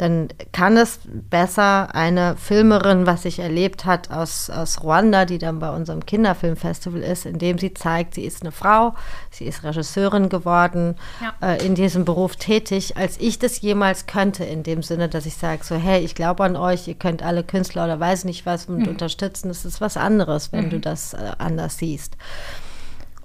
[0.00, 5.58] dann kann es besser eine Filmerin, was sich erlebt hat aus, aus Ruanda, die dann
[5.58, 8.94] bei unserem Kinderfilmfestival ist, indem sie zeigt, sie ist eine Frau,
[9.30, 11.34] sie ist Regisseurin geworden, ja.
[11.46, 15.34] äh, in diesem Beruf tätig, als ich das jemals könnte, in dem Sinne, dass ich
[15.36, 18.68] sage so, hey, ich glaube an euch, ihr könnt alle Künstler oder weiß nicht was
[18.68, 18.88] mit mhm.
[18.88, 19.48] unterstützen.
[19.48, 20.70] Das ist was anderes, wenn mhm.
[20.70, 22.16] du das äh, anders siehst.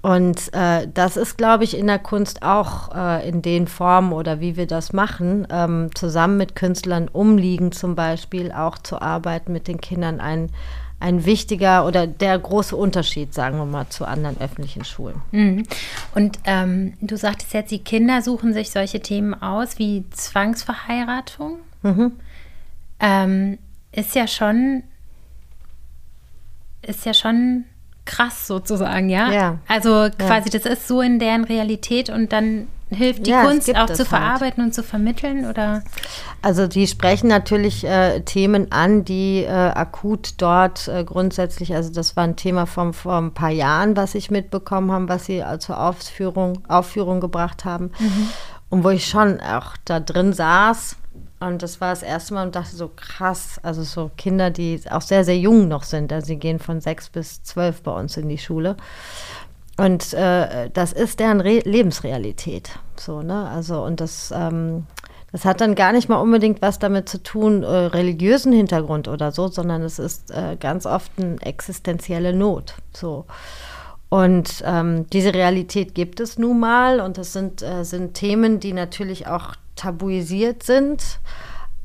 [0.06, 4.38] Und äh, das ist, glaube ich, in der Kunst auch äh, in den Formen oder
[4.38, 9.66] wie wir das machen, ähm, zusammen mit Künstlern umliegen zum Beispiel, auch zu arbeiten mit
[9.66, 10.50] den Kindern ein,
[11.00, 15.22] ein wichtiger oder der große Unterschied, sagen wir mal, zu anderen öffentlichen Schulen.
[15.32, 15.64] Mhm.
[16.14, 21.58] Und ähm, du sagtest jetzt, die Kinder suchen sich solche Themen aus wie Zwangsverheiratung.
[21.82, 22.12] Mhm.
[23.00, 23.58] Ähm,
[23.90, 24.84] ist ja schon,
[26.82, 27.64] ist ja schon
[28.06, 29.30] krass sozusagen, ja?
[29.30, 29.58] ja.
[29.68, 30.58] Also quasi, ja.
[30.58, 34.08] das ist so in deren Realität und dann hilft die ja, Kunst auch zu halt.
[34.08, 35.82] verarbeiten und zu vermitteln oder?
[36.40, 42.16] Also die sprechen natürlich äh, Themen an, die äh, akut dort äh, grundsätzlich, also das
[42.16, 45.58] war ein Thema von vor ein paar Jahren, was ich mitbekommen habe, was sie äh,
[45.58, 48.28] zur Aufführung, Aufführung gebracht haben mhm.
[48.70, 50.96] und wo ich schon auch da drin saß
[51.46, 55.00] und das war das erste Mal und dachte so krass, also so Kinder, die auch
[55.00, 56.12] sehr, sehr jung noch sind.
[56.12, 58.76] Also sie gehen von sechs bis zwölf bei uns in die Schule.
[59.76, 62.78] Und äh, das ist deren Re Lebensrealität.
[62.96, 63.48] So, ne?
[63.48, 64.86] Also, und das, ähm,
[65.32, 69.32] das hat dann gar nicht mal unbedingt was damit zu tun, äh, religiösen Hintergrund oder
[69.32, 72.74] so, sondern es ist äh, ganz oft eine existenzielle Not.
[72.94, 73.26] So.
[74.08, 78.72] Und ähm, diese Realität gibt es nun mal und das sind, äh, sind Themen, die
[78.72, 81.20] natürlich auch tabuisiert sind.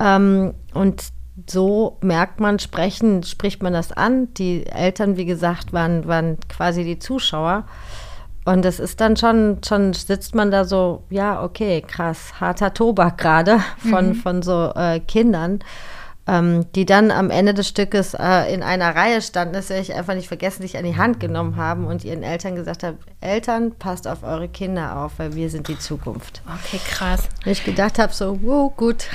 [0.00, 1.04] Ähm, und
[1.48, 4.32] so merkt man, sprechen, spricht man das an.
[4.34, 7.64] Die Eltern, wie gesagt, waren, waren quasi die Zuschauer.
[8.44, 13.18] Und es ist dann schon, schon sitzt man da so, ja, okay, krass, harter Tobak
[13.18, 14.14] gerade von, mhm.
[14.16, 15.60] von so äh, Kindern
[16.28, 19.94] ähm, die dann am Ende des Stückes äh, in einer Reihe standen, das werde ich
[19.94, 23.72] einfach nicht vergessen, sich an die Hand genommen haben und ihren Eltern gesagt haben, Eltern,
[23.72, 26.42] passt auf eure Kinder auf, weil wir sind die Zukunft.
[26.46, 27.28] Okay, krass.
[27.44, 29.06] Und ich gedacht habe so, wow, gut,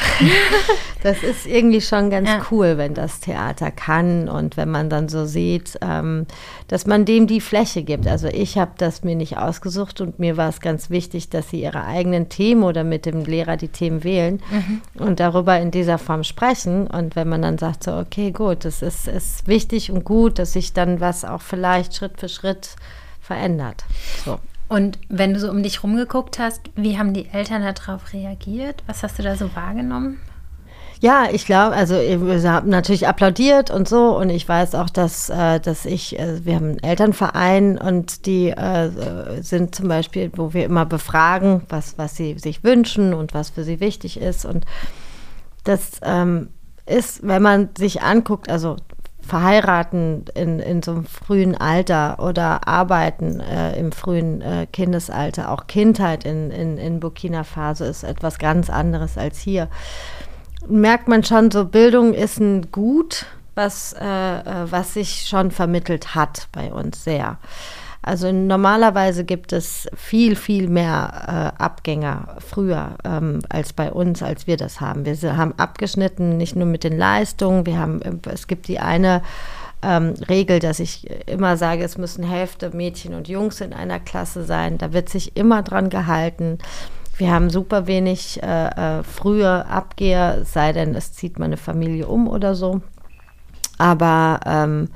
[1.03, 2.41] das ist irgendwie schon ganz ja.
[2.51, 6.25] cool, wenn das Theater kann und wenn man dann so sieht, ähm,
[6.67, 8.07] dass man dem die Fläche gibt.
[8.07, 11.61] Also ich habe das mir nicht ausgesucht und mir war es ganz wichtig, dass sie
[11.61, 14.81] ihre eigenen Themen oder mit dem Lehrer die Themen wählen mhm.
[14.99, 18.81] und darüber in dieser Form sprechen Und wenn man dann sagt, so, okay, gut, es
[18.81, 22.75] ist, ist wichtig und gut, dass sich dann was auch vielleicht Schritt für Schritt
[23.21, 23.85] verändert.
[24.25, 24.39] So.
[24.67, 28.83] Und wenn du so um dich rumgeguckt hast, wie haben die Eltern darauf reagiert?
[28.87, 30.19] Was hast du da so wahrgenommen?
[30.99, 35.29] Ja, ich glaube, also wir haben natürlich applaudiert und so und ich weiß auch, dass,
[35.29, 40.53] äh, dass ich, äh, wir haben einen Elternverein und die äh, sind zum Beispiel, wo
[40.53, 44.65] wir immer befragen, was, was sie sich wünschen und was für sie wichtig ist und
[45.63, 46.49] das ähm,
[46.87, 48.77] ist, wenn man sich anguckt, also
[49.27, 55.67] verheiraten in, in so einem frühen Alter oder arbeiten äh, im frühen äh, Kindesalter, auch
[55.67, 59.67] Kindheit in, in, in Burkina Faso ist etwas ganz anderes als hier.
[60.67, 64.05] Merkt man schon, so Bildung ist ein Gut, was, äh,
[64.39, 67.37] äh was sich schon vermittelt hat bei uns sehr.
[68.01, 74.47] Also normalerweise gibt es viel, viel mehr äh, Abgänger früher ähm, als bei uns, als
[74.47, 75.05] wir das haben.
[75.05, 79.21] Wir haben abgeschnitten, nicht nur mit den Leistungen, wir haben, es gibt die eine
[79.81, 84.43] ähm, Regel, dass ich immer sage, es müssen Hälfte Mädchen und Jungs in einer Klasse
[84.43, 84.77] sein.
[84.77, 86.57] Da wird sich immer dran gehalten.
[87.17, 92.27] Wir haben super wenig äh, äh, frühe Abgeher, sei denn, es zieht meine Familie um
[92.27, 92.81] oder so.
[93.77, 94.89] Aber ähm,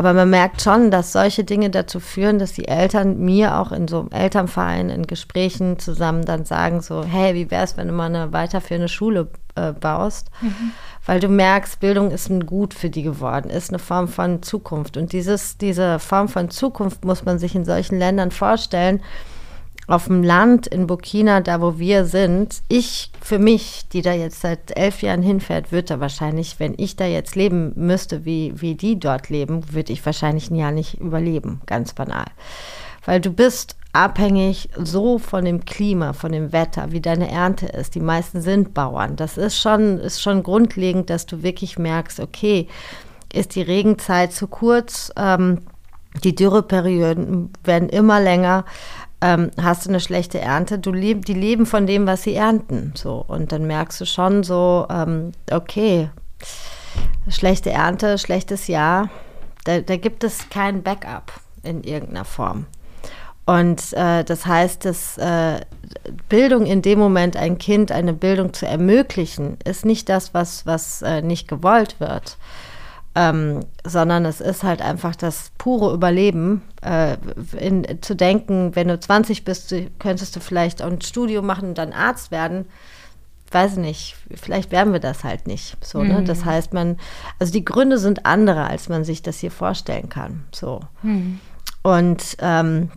[0.00, 3.86] aber man merkt schon, dass solche Dinge dazu führen, dass die Eltern mir auch in
[3.86, 7.92] so einem Elternverein, in Gesprächen zusammen dann sagen so, hey, wie wäre es, wenn du
[7.92, 10.30] mal eine weiterführende Schule äh, baust?
[10.40, 10.72] Mhm.
[11.04, 14.96] Weil du merkst, Bildung ist ein Gut für die geworden, ist eine Form von Zukunft.
[14.96, 19.02] Und dieses, diese Form von Zukunft muss man sich in solchen Ländern vorstellen,
[19.90, 24.40] auf dem Land in Burkina, da wo wir sind, ich für mich, die da jetzt
[24.40, 28.76] seit elf Jahren hinfährt, würde da wahrscheinlich, wenn ich da jetzt leben müsste, wie, wie
[28.76, 32.26] die dort leben, würde ich wahrscheinlich ein Jahr nicht überleben, ganz banal.
[33.04, 37.96] Weil du bist abhängig so von dem Klima, von dem Wetter, wie deine Ernte ist.
[37.96, 39.16] Die meisten sind Bauern.
[39.16, 42.68] Das ist schon, ist schon grundlegend, dass du wirklich merkst, okay,
[43.32, 45.62] ist die Regenzeit zu kurz, ähm,
[46.24, 48.64] die Dürreperioden werden immer länger
[49.20, 52.92] ähm, hast du eine schlechte Ernte, du leb, die leben von dem, was sie ernten.
[52.96, 53.24] So.
[53.26, 56.10] Und dann merkst du schon so, ähm, okay,
[57.28, 59.10] schlechte Ernte, schlechtes Jahr,
[59.64, 62.66] da, da gibt es kein Backup in irgendeiner Form.
[63.44, 65.60] Und äh, das heißt, dass äh,
[66.28, 71.02] Bildung in dem Moment, ein Kind eine Bildung zu ermöglichen, ist nicht das, was, was
[71.02, 72.38] äh, nicht gewollt wird
[73.14, 77.16] ähm, sondern es ist halt einfach das pure Überleben, äh,
[77.58, 81.92] in, zu denken, wenn du 20 bist, könntest du vielleicht ein Studium machen und dann
[81.92, 82.66] Arzt werden.
[83.50, 85.76] Weiß nicht, vielleicht werden wir das halt nicht.
[85.84, 86.08] So, mhm.
[86.08, 86.24] ne?
[86.24, 86.98] Das heißt, man,
[87.40, 90.44] also die Gründe sind andere, als man sich das hier vorstellen kann.
[90.52, 90.80] So.
[91.02, 91.40] Mhm.
[91.82, 92.90] Und ähm,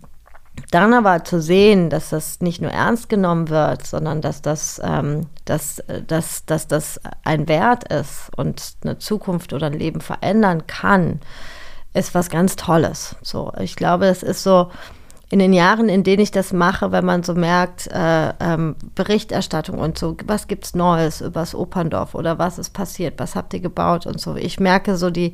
[0.72, 5.28] dann aber zu sehen, dass das nicht nur ernst genommen wird, sondern dass das, ähm,
[5.46, 11.20] dass, dass, dass das ein Wert ist und eine Zukunft oder ein Leben verändern kann,
[11.94, 13.16] ist was ganz Tolles.
[13.22, 14.70] So, ich glaube, es ist so
[15.30, 19.80] in den Jahren, in denen ich das mache, wenn man so merkt, äh, ähm, Berichterstattung
[19.80, 23.60] und so, was gibt's Neues über das Operndorf oder was ist passiert, was habt ihr
[23.60, 24.36] gebaut und so.
[24.36, 25.34] Ich merke so die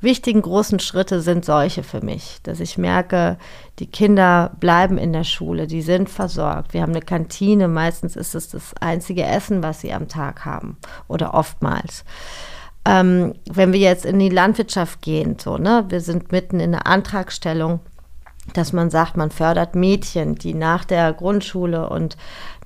[0.00, 3.38] wichtigen großen Schritte sind solche für mich, dass ich merke,
[3.78, 6.74] die Kinder bleiben in der Schule, die sind versorgt.
[6.74, 10.76] Wir haben eine Kantine, meistens ist es das einzige Essen, was sie am Tag haben
[11.08, 12.04] oder oftmals.
[12.84, 16.86] Ähm, wenn wir jetzt in die Landwirtschaft gehen, so, ne, wir sind mitten in der
[16.86, 17.80] Antragstellung
[18.52, 22.16] dass man sagt, man fördert Mädchen, die nach der Grundschule und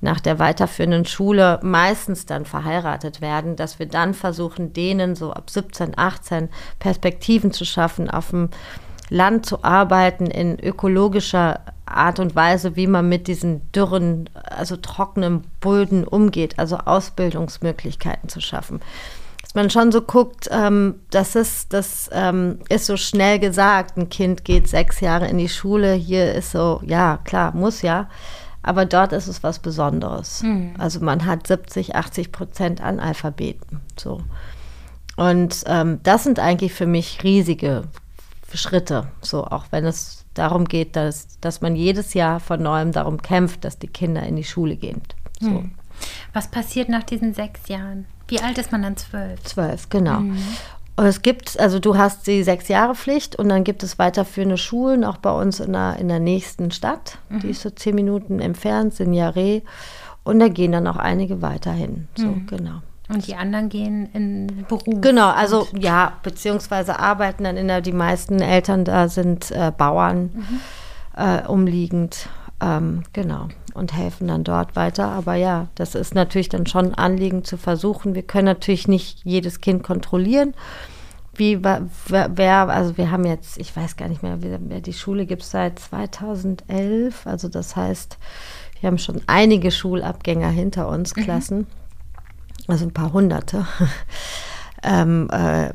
[0.01, 5.49] nach der weiterführenden Schule meistens dann verheiratet werden, dass wir dann versuchen, denen so ab
[5.49, 8.49] 17, 18 Perspektiven zu schaffen, auf dem
[9.09, 15.43] Land zu arbeiten in ökologischer Art und Weise, wie man mit diesen dürren, also trockenen
[15.59, 18.79] Böden umgeht, also Ausbildungsmöglichkeiten zu schaffen
[19.51, 23.97] dass man schon so guckt, ähm, das ist, das ähm, ist so schnell gesagt.
[23.97, 28.07] Ein Kind geht sechs Jahre in die Schule, hier ist so, ja, klar, muss ja.
[28.63, 30.41] Aber dort ist es was Besonderes.
[30.41, 30.75] Mhm.
[30.77, 33.81] Also man hat 70, 80 Prozent Analphabeten.
[33.99, 34.21] So.
[35.17, 37.83] Und ähm, das sind eigentlich für mich riesige
[38.53, 39.07] Schritte.
[39.19, 43.65] So, auch wenn es darum geht, dass, dass man jedes Jahr von neuem darum kämpft,
[43.65, 45.01] dass die Kinder in die Schule gehen.
[45.41, 45.49] So.
[45.49, 45.71] Mhm.
[46.31, 48.05] Was passiert nach diesen sechs Jahren?
[48.31, 48.97] Wie alt ist man dann?
[48.97, 49.43] Zwölf?
[49.43, 50.21] Zwölf, genau.
[50.21, 50.37] Mhm.
[50.95, 54.57] Und es gibt, also du hast die sechs Jahre Pflicht und dann gibt es weiterführende
[54.57, 57.17] Schulen, auch bei uns in der, in der nächsten Stadt.
[57.29, 57.39] Mhm.
[57.39, 59.61] Die ist so zehn Minuten entfernt, Signare.
[60.23, 62.07] Und da gehen dann auch einige weiterhin.
[62.15, 62.47] So, mhm.
[62.47, 62.81] genau.
[63.09, 64.83] Und die anderen gehen in Beruf.
[64.85, 70.29] Genau, also ja, beziehungsweise arbeiten dann in der, die meisten Eltern da sind äh, Bauern
[70.33, 70.59] mhm.
[71.17, 72.29] äh, umliegend.
[72.61, 73.47] Ähm, genau.
[73.73, 75.07] Und helfen dann dort weiter.
[75.07, 78.15] Aber ja, das ist natürlich dann schon ein Anliegen zu versuchen.
[78.15, 80.53] Wir können natürlich nicht jedes Kind kontrollieren.
[81.33, 85.51] Wie, wer, also wir haben jetzt, ich weiß gar nicht mehr, die Schule gibt es
[85.51, 87.25] seit 2011.
[87.25, 88.17] Also das heißt,
[88.79, 91.21] wir haben schon einige Schulabgänger hinter uns, mhm.
[91.21, 91.67] Klassen.
[92.67, 93.65] Also ein paar Hunderte.
[94.83, 95.71] ähm, äh,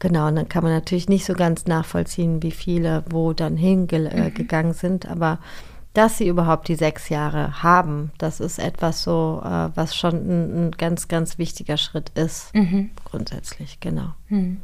[0.00, 4.68] Genau, und dann kann man natürlich nicht so ganz nachvollziehen, wie viele wo dann hingegangen
[4.68, 4.72] mhm.
[4.72, 5.40] sind, aber
[5.98, 10.68] dass sie überhaupt die sechs Jahre haben, das ist etwas so, äh, was schon ein,
[10.68, 12.90] ein, ganz, ganz wichtiger Schritt ist, mhm.
[13.04, 14.14] grundsätzlich, genau.
[14.28, 14.60] Mhm.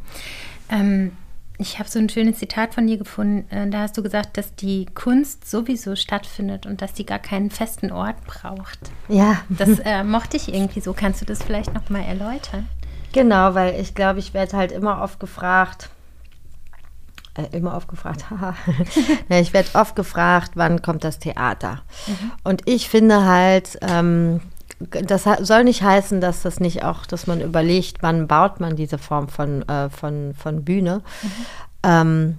[0.70, 1.10] Ähm,
[1.58, 3.50] ich habe so ein schönes Zitat von dir gefunden.
[3.52, 7.50] Äh, da hast du gesagt, dass die Kunst sowieso stattfindet und dass die gar keinen
[7.50, 8.78] festen Ort braucht.
[9.08, 9.38] Ja.
[9.48, 10.92] Das äh, mochte ich irgendwie so.
[10.92, 12.68] Kannst du das vielleicht noch mal erläutern?
[13.12, 15.90] Genau, weil ich glaube, ich werde halt immer oft gefragt,
[17.34, 18.54] äh, immer oft gefragt, haha.
[19.28, 21.82] ja, ich werde oft gefragt, wann kommt das Theater?
[22.06, 22.32] Mhm.
[22.44, 24.40] Und ich finde halt, ähm,
[24.78, 28.98] das soll nicht heißen, dass das nicht auch, dass man überlegt, wann baut man diese
[28.98, 31.02] Form von, äh, von, von Bühne.
[31.22, 31.30] Mhm.
[31.82, 32.38] Ähm,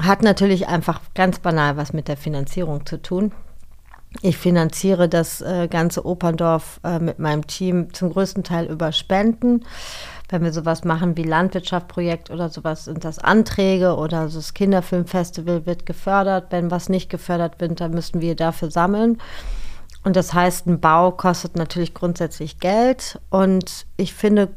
[0.00, 3.32] hat natürlich einfach ganz banal was mit der Finanzierung zu tun.
[4.22, 9.64] Ich finanziere das äh, ganze Operndorf äh, mit meinem Team zum größten Teil über Spenden.
[10.34, 15.86] Wenn wir sowas machen wie Landwirtschaftsprojekt oder sowas, sind das Anträge oder das Kinderfilmfestival wird
[15.86, 16.46] gefördert.
[16.50, 19.18] Wenn was nicht gefördert wird, dann müssen wir dafür sammeln.
[20.02, 23.20] Und das heißt, ein Bau kostet natürlich grundsätzlich Geld.
[23.30, 24.48] Und ich finde,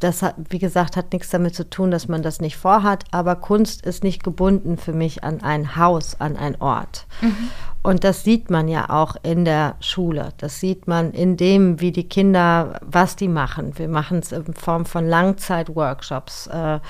[0.00, 3.36] das hat, wie gesagt, hat nichts damit zu tun, dass man das nicht vorhat, aber
[3.36, 7.06] Kunst ist nicht gebunden für mich an ein Haus, an einen Ort.
[7.20, 7.50] Mhm.
[7.82, 10.30] Und das sieht man ja auch in der Schule.
[10.38, 13.78] Das sieht man in dem, wie die Kinder, was die machen.
[13.78, 16.46] Wir machen es in Form von Langzeitworkshops.
[16.46, 16.80] Äh,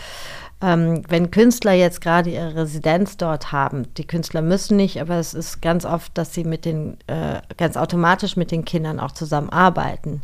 [0.62, 5.34] ähm, wenn Künstler jetzt gerade ihre Residenz dort haben, die Künstler müssen nicht, aber es
[5.34, 10.22] ist ganz oft, dass sie mit den, äh, ganz automatisch mit den Kindern auch zusammenarbeiten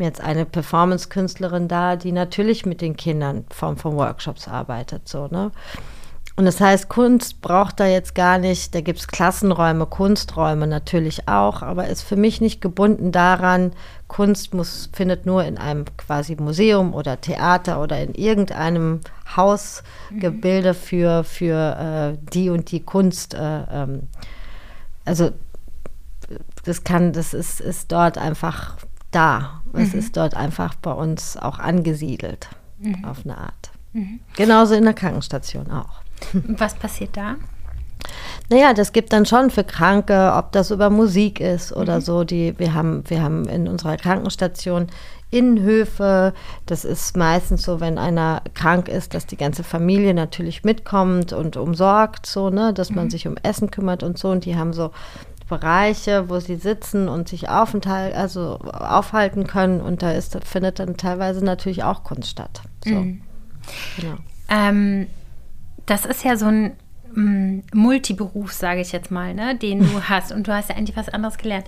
[0.00, 5.08] jetzt eine Performance-Künstlerin da, die natürlich mit den Kindern in Form von Workshops arbeitet.
[5.08, 5.50] So, ne?
[6.36, 11.28] Und das heißt, Kunst braucht da jetzt gar nicht, da gibt es Klassenräume, Kunsträume natürlich
[11.28, 13.72] auch, aber ist für mich nicht gebunden daran,
[14.08, 19.00] Kunst muss, findet nur in einem quasi Museum oder Theater oder in irgendeinem
[19.36, 23.34] Hausgebilde für, für äh, die und die Kunst.
[23.34, 24.08] Äh, ähm,
[25.04, 25.32] also
[26.64, 28.76] das kann, das ist, ist dort einfach
[29.10, 29.62] da.
[29.72, 29.98] Es mhm.
[29.98, 33.04] ist dort einfach bei uns auch angesiedelt, mhm.
[33.04, 33.70] auf eine Art.
[33.92, 34.20] Mhm.
[34.36, 36.00] Genauso in der Krankenstation auch.
[36.32, 37.36] Was passiert da?
[38.48, 42.00] Naja, das gibt dann schon für Kranke, ob das über Musik ist oder mhm.
[42.00, 42.24] so.
[42.24, 44.88] Die, wir, haben, wir haben in unserer Krankenstation
[45.30, 46.34] Innenhöfe.
[46.66, 51.56] Das ist meistens so, wenn einer krank ist, dass die ganze Familie natürlich mitkommt und
[51.56, 53.10] umsorgt, so, ne, dass man mhm.
[53.10, 54.30] sich um Essen kümmert und so.
[54.30, 54.90] Und die haben so
[55.50, 59.82] Bereiche, wo sie sitzen und sich aufenthalt, also aufhalten können.
[59.82, 62.62] Und da ist, findet dann teilweise natürlich auch Kunst statt.
[62.84, 62.94] So.
[62.94, 63.22] Mhm.
[63.98, 64.16] Genau.
[64.48, 65.08] Ähm,
[65.86, 66.76] das ist ja so ein
[67.12, 70.32] mm, Multiberuf, sage ich jetzt mal, ne, den du hast.
[70.32, 71.66] Und du hast ja eigentlich was anderes gelernt.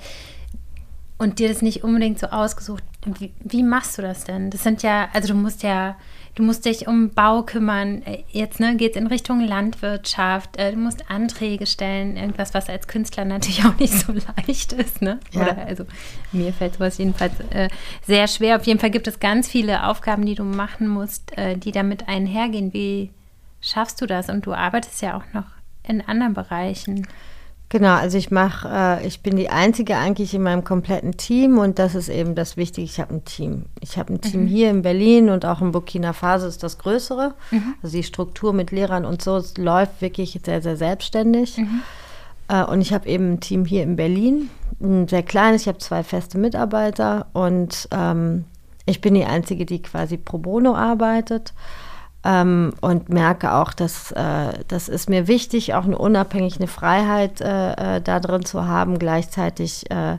[1.18, 2.84] Und dir das nicht unbedingt so ausgesucht.
[3.04, 4.50] Wie, wie machst du das denn?
[4.50, 5.96] Das sind ja, also du musst ja
[6.34, 8.02] du musst dich um Bau kümmern.
[8.02, 10.56] Äh, jetzt ne, geht es in Richtung Landwirtschaft.
[10.56, 12.16] Äh, du musst Anträge stellen.
[12.16, 14.12] Irgendwas, was als Künstler natürlich auch nicht so
[14.46, 15.02] leicht ist.
[15.02, 15.20] Ne?
[15.32, 15.42] Ja.
[15.42, 15.84] Oder also
[16.32, 17.68] mir fällt sowas jedenfalls äh,
[18.06, 18.56] sehr schwer.
[18.56, 22.08] Auf jeden Fall gibt es ganz viele Aufgaben, die du machen musst, äh, die damit
[22.08, 22.72] einhergehen.
[22.72, 23.10] Wie
[23.60, 24.28] schaffst du das?
[24.28, 25.46] Und du arbeitest ja auch noch
[25.86, 27.06] in anderen Bereichen.
[27.72, 31.78] Genau, also ich mache, äh, ich bin die Einzige eigentlich in meinem kompletten Team und
[31.78, 33.64] das ist eben das Wichtige, ich habe ein Team.
[33.80, 34.46] Ich habe ein Team mhm.
[34.46, 37.32] hier in Berlin und auch in Burkina Faso ist das Größere.
[37.50, 37.74] Mhm.
[37.82, 41.56] Also die Struktur mit Lehrern und so läuft wirklich sehr, sehr selbstständig.
[41.56, 41.80] Mhm.
[42.48, 45.78] Äh, und ich habe eben ein Team hier in Berlin, ein sehr kleines, ich habe
[45.78, 48.44] zwei feste Mitarbeiter und ähm,
[48.84, 51.54] ich bin die Einzige, die quasi pro bono arbeitet.
[52.24, 57.40] Ähm, und merke auch, dass äh, das ist mir wichtig, auch eine unabhängige eine Freiheit
[57.40, 58.98] äh, äh, da drin zu haben.
[58.98, 60.18] Gleichzeitig äh,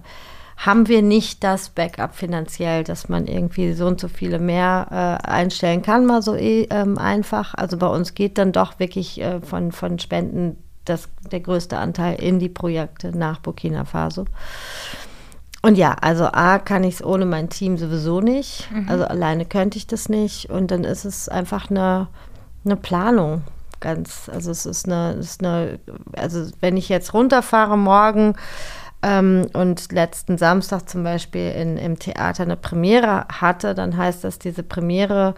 [0.57, 4.87] haben wir nicht das Backup finanziell, dass man irgendwie so und so viele mehr
[5.23, 7.53] äh, einstellen kann, mal so eh, ähm, einfach.
[7.55, 12.21] Also bei uns geht dann doch wirklich äh, von, von Spenden das, der größte Anteil
[12.21, 14.25] in die Projekte nach Burkina Faso.
[15.65, 18.69] Und ja, also A kann ich es ohne mein Team sowieso nicht.
[18.69, 18.89] Mhm.
[18.89, 20.49] Also alleine könnte ich das nicht.
[20.49, 22.09] Und dann ist es einfach eine,
[22.65, 23.43] eine Planung.
[23.79, 25.79] Ganz, also es ist eine, es ist eine,
[26.17, 28.35] also wenn ich jetzt runterfahre morgen
[29.03, 34.39] ähm, und letzten Samstag zum Beispiel in, im Theater eine Premiere hatte, dann heißt das,
[34.39, 35.33] diese Premiere,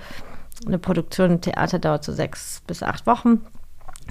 [0.65, 3.41] eine Produktion im Theater dauert so sechs bis acht Wochen.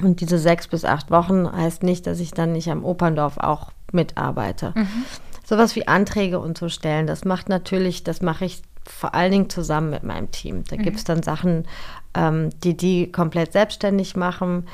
[0.00, 3.72] Und diese sechs bis acht Wochen heißt nicht, dass ich dann nicht am Operndorf auch
[3.90, 4.72] mitarbeite.
[4.76, 5.04] Mhm.
[5.44, 9.50] Sowas wie Anträge und so stellen, das macht natürlich, das mache ich vor allen Dingen
[9.50, 10.64] zusammen mit meinem Team.
[10.68, 10.82] Da mhm.
[10.82, 11.66] gibt es dann Sachen,
[12.14, 14.66] ähm, die die komplett selbstständig machen.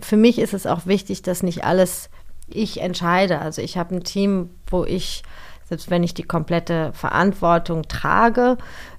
[0.00, 2.10] Für mich ist es auch wichtig, dass nicht alles
[2.48, 3.40] ich entscheide.
[3.40, 5.22] Also ich habe ein Team, wo ich,
[5.64, 8.56] selbst wenn ich die komplette Verantwortung trage,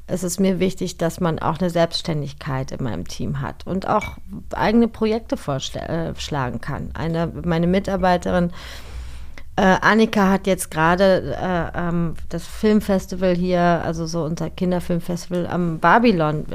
[0.09, 4.17] es ist mir wichtig, dass man auch eine Selbstständigkeit in meinem Team hat und auch
[4.53, 6.91] eigene Projekte vorschlagen äh, kann.
[6.93, 8.51] Eine, meine Mitarbeiterin
[9.57, 15.79] äh, Annika hat jetzt gerade äh, ähm, das Filmfestival hier, also so unser Kinderfilmfestival am
[15.79, 16.45] Babylon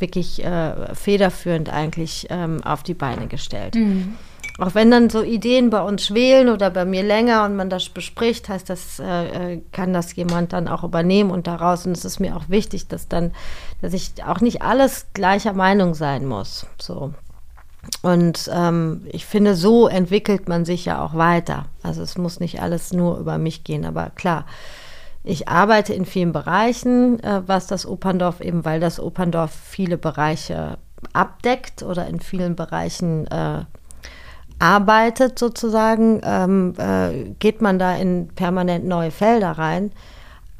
[0.00, 3.76] wirklich äh, federführend eigentlich ähm, auf die Beine gestellt.
[3.76, 4.16] Mhm.
[4.58, 7.88] Auch wenn dann so Ideen bei uns schwelen oder bei mir länger und man das
[7.88, 11.86] bespricht, heißt das, äh, äh, kann das jemand dann auch übernehmen und daraus.
[11.86, 13.30] Und es ist mir auch wichtig, dass dann,
[13.80, 16.66] dass ich auch nicht alles gleicher Meinung sein muss.
[16.80, 17.14] So.
[18.02, 21.66] Und ähm, ich finde, so entwickelt man sich ja auch weiter.
[21.82, 24.44] Also es muss nicht alles nur über mich gehen, aber klar.
[25.24, 30.78] Ich arbeite in vielen Bereichen, äh, was das Operndorf eben, weil das Operndorf viele Bereiche
[31.12, 33.64] abdeckt oder in vielen Bereichen äh,
[34.58, 39.92] arbeitet sozusagen, ähm, äh, geht man da in permanent neue Felder rein.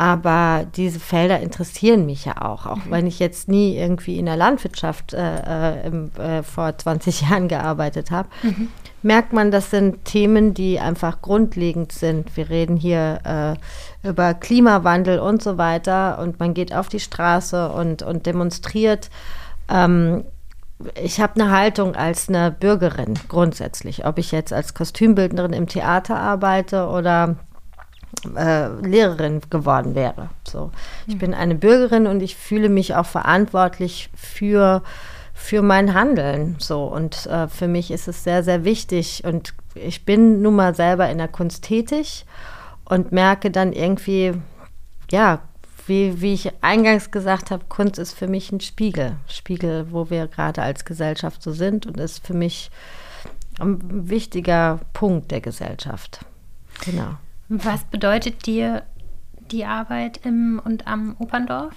[0.01, 2.91] Aber diese Felder interessieren mich ja auch, auch mhm.
[2.91, 7.49] wenn ich jetzt nie irgendwie in der Landwirtschaft äh, äh im, äh, vor 20 Jahren
[7.49, 8.29] gearbeitet habe.
[8.43, 8.69] Mhm.
[9.03, 12.37] Merkt man, das sind Themen, die einfach grundlegend sind.
[12.37, 13.57] Wir reden hier
[14.05, 19.11] äh, über Klimawandel und so weiter und man geht auf die Straße und, und demonstriert.
[19.69, 20.25] Ähm,
[20.95, 26.17] ich habe eine Haltung als eine Bürgerin grundsätzlich, ob ich jetzt als Kostümbildnerin im Theater
[26.17, 27.35] arbeite oder
[28.37, 30.31] äh, Lehrerin geworden wäre.
[30.47, 30.71] So,
[31.07, 31.19] ich mhm.
[31.19, 34.83] bin eine Bürgerin und ich fühle mich auch verantwortlich für
[35.35, 36.57] für mein Handeln.
[36.59, 40.75] So und äh, für mich ist es sehr sehr wichtig und ich bin nun mal
[40.75, 42.27] selber in der Kunst tätig
[42.85, 44.35] und merke dann irgendwie
[45.11, 45.41] ja
[45.89, 49.17] wie, wie ich eingangs gesagt habe, Kunst ist für mich ein Spiegel.
[49.27, 52.71] Spiegel, wo wir gerade als Gesellschaft so sind und ist für mich
[53.59, 56.25] ein wichtiger Punkt der Gesellschaft.
[56.85, 57.17] Genau.
[57.49, 58.83] Was bedeutet dir
[59.51, 61.75] die Arbeit im und am Operndorf?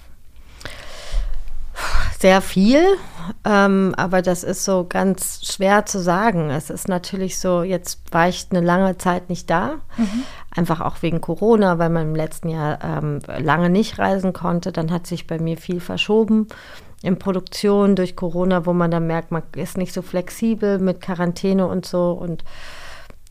[2.22, 2.80] sehr viel,
[3.44, 6.50] ähm, aber das ist so ganz schwer zu sagen.
[6.50, 10.22] Es ist natürlich so, jetzt war ich eine lange Zeit nicht da, mhm.
[10.54, 14.70] einfach auch wegen Corona, weil man im letzten Jahr ähm, lange nicht reisen konnte.
[14.70, 16.46] Dann hat sich bei mir viel verschoben
[17.02, 21.66] in Produktion durch Corona, wo man dann merkt, man ist nicht so flexibel mit Quarantäne
[21.66, 22.44] und so und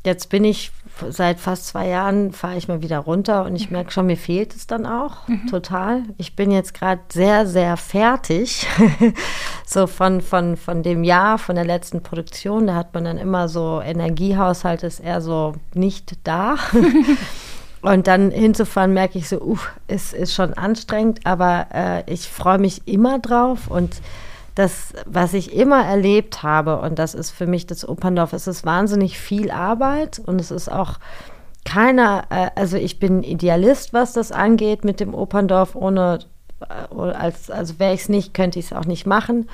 [0.03, 0.71] Jetzt bin ich
[1.09, 3.77] seit fast zwei Jahren, fahre ich mal wieder runter und ich mhm.
[3.77, 5.47] merke schon, mir fehlt es dann auch mhm.
[5.47, 6.03] total.
[6.17, 8.67] Ich bin jetzt gerade sehr, sehr fertig.
[9.65, 12.67] so von, von, von dem Jahr, von der letzten Produktion.
[12.67, 16.57] Da hat man dann immer so, Energiehaushalt ist eher so nicht da.
[17.81, 22.57] und dann hinzufahren, merke ich so, uh, es ist schon anstrengend, aber äh, ich freue
[22.57, 24.01] mich immer drauf und
[24.55, 28.65] das, was ich immer erlebt habe, und das ist für mich das Operndorf, es ist
[28.65, 30.99] wahnsinnig viel Arbeit und es ist auch
[31.63, 36.19] keiner, äh, also ich bin Idealist, was das angeht mit dem Operndorf, ohne,
[36.61, 39.49] äh, als, also wäre ich es nicht, könnte ich es auch nicht machen.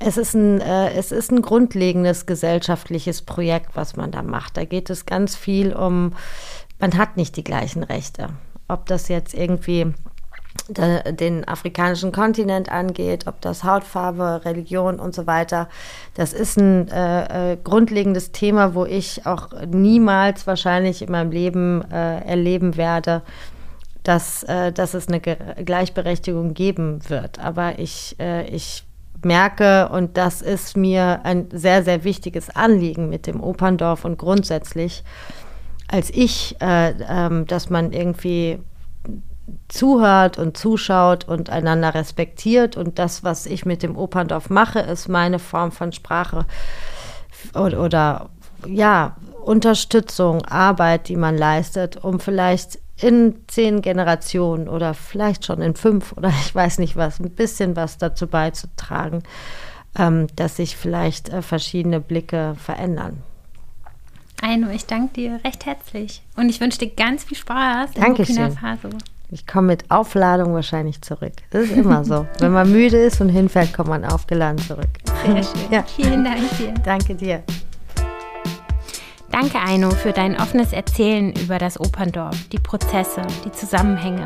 [0.00, 4.56] Es ist, ein, äh, es ist ein grundlegendes gesellschaftliches Projekt, was man da macht.
[4.56, 6.14] Da geht es ganz viel um,
[6.80, 8.30] man hat nicht die gleichen Rechte.
[8.66, 9.94] Ob das jetzt irgendwie
[10.68, 15.68] den afrikanischen Kontinent angeht, ob das Hautfarbe, Religion und so weiter.
[16.14, 21.82] Das ist ein äh, äh, grundlegendes Thema, wo ich auch niemals wahrscheinlich in meinem Leben
[21.90, 23.22] äh, erleben werde,
[24.04, 27.38] dass, äh, dass es eine Ge Gleichberechtigung geben wird.
[27.38, 28.84] Aber ich, äh, ich
[29.22, 35.04] merke, und das ist mir ein sehr, sehr wichtiges Anliegen mit dem Operndorf und grundsätzlich,
[35.88, 38.60] als ich, äh, ähm, dass man irgendwie
[39.68, 42.76] zuhört und zuschaut und einander respektiert.
[42.76, 46.46] Und das, was ich mit dem Operndorf mache, ist meine Form von Sprache
[47.54, 48.30] oder, oder
[48.66, 55.74] ja, Unterstützung, Arbeit, die man leistet, um vielleicht in zehn Generationen oder vielleicht schon in
[55.74, 59.22] fünf oder ich weiß nicht was, ein bisschen was dazu beizutragen,
[59.98, 63.22] ähm, dass sich vielleicht äh, verschiedene Blicke verändern.
[64.40, 68.50] Aino, ich danke dir recht herzlich und ich wünsche dir ganz viel Spaß in Burkina
[68.50, 68.90] Faso.
[69.30, 71.32] Ich komme mit Aufladung wahrscheinlich zurück.
[71.50, 72.26] Das ist immer so.
[72.38, 74.90] Wenn man müde ist und hinfällt, kommt man aufgeladen zurück.
[75.24, 75.72] Sehr schön.
[75.72, 75.82] Ja.
[75.82, 76.74] Vielen Dank dir.
[76.84, 77.42] Danke dir.
[79.34, 84.22] Danke, Aino, für dein offenes Erzählen über das Operndorf, die Prozesse, die Zusammenhänge.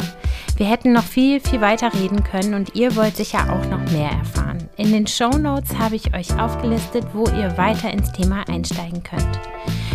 [0.59, 4.11] Wir hätten noch viel, viel weiter reden können und ihr wollt sicher auch noch mehr
[4.11, 4.69] erfahren.
[4.77, 9.41] In den Show Notes habe ich euch aufgelistet, wo ihr weiter ins Thema einsteigen könnt.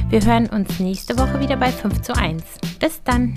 [0.10, 2.44] Wir hören uns nächste Woche wieder bei 5 zu 1.
[2.80, 3.36] Bis dann!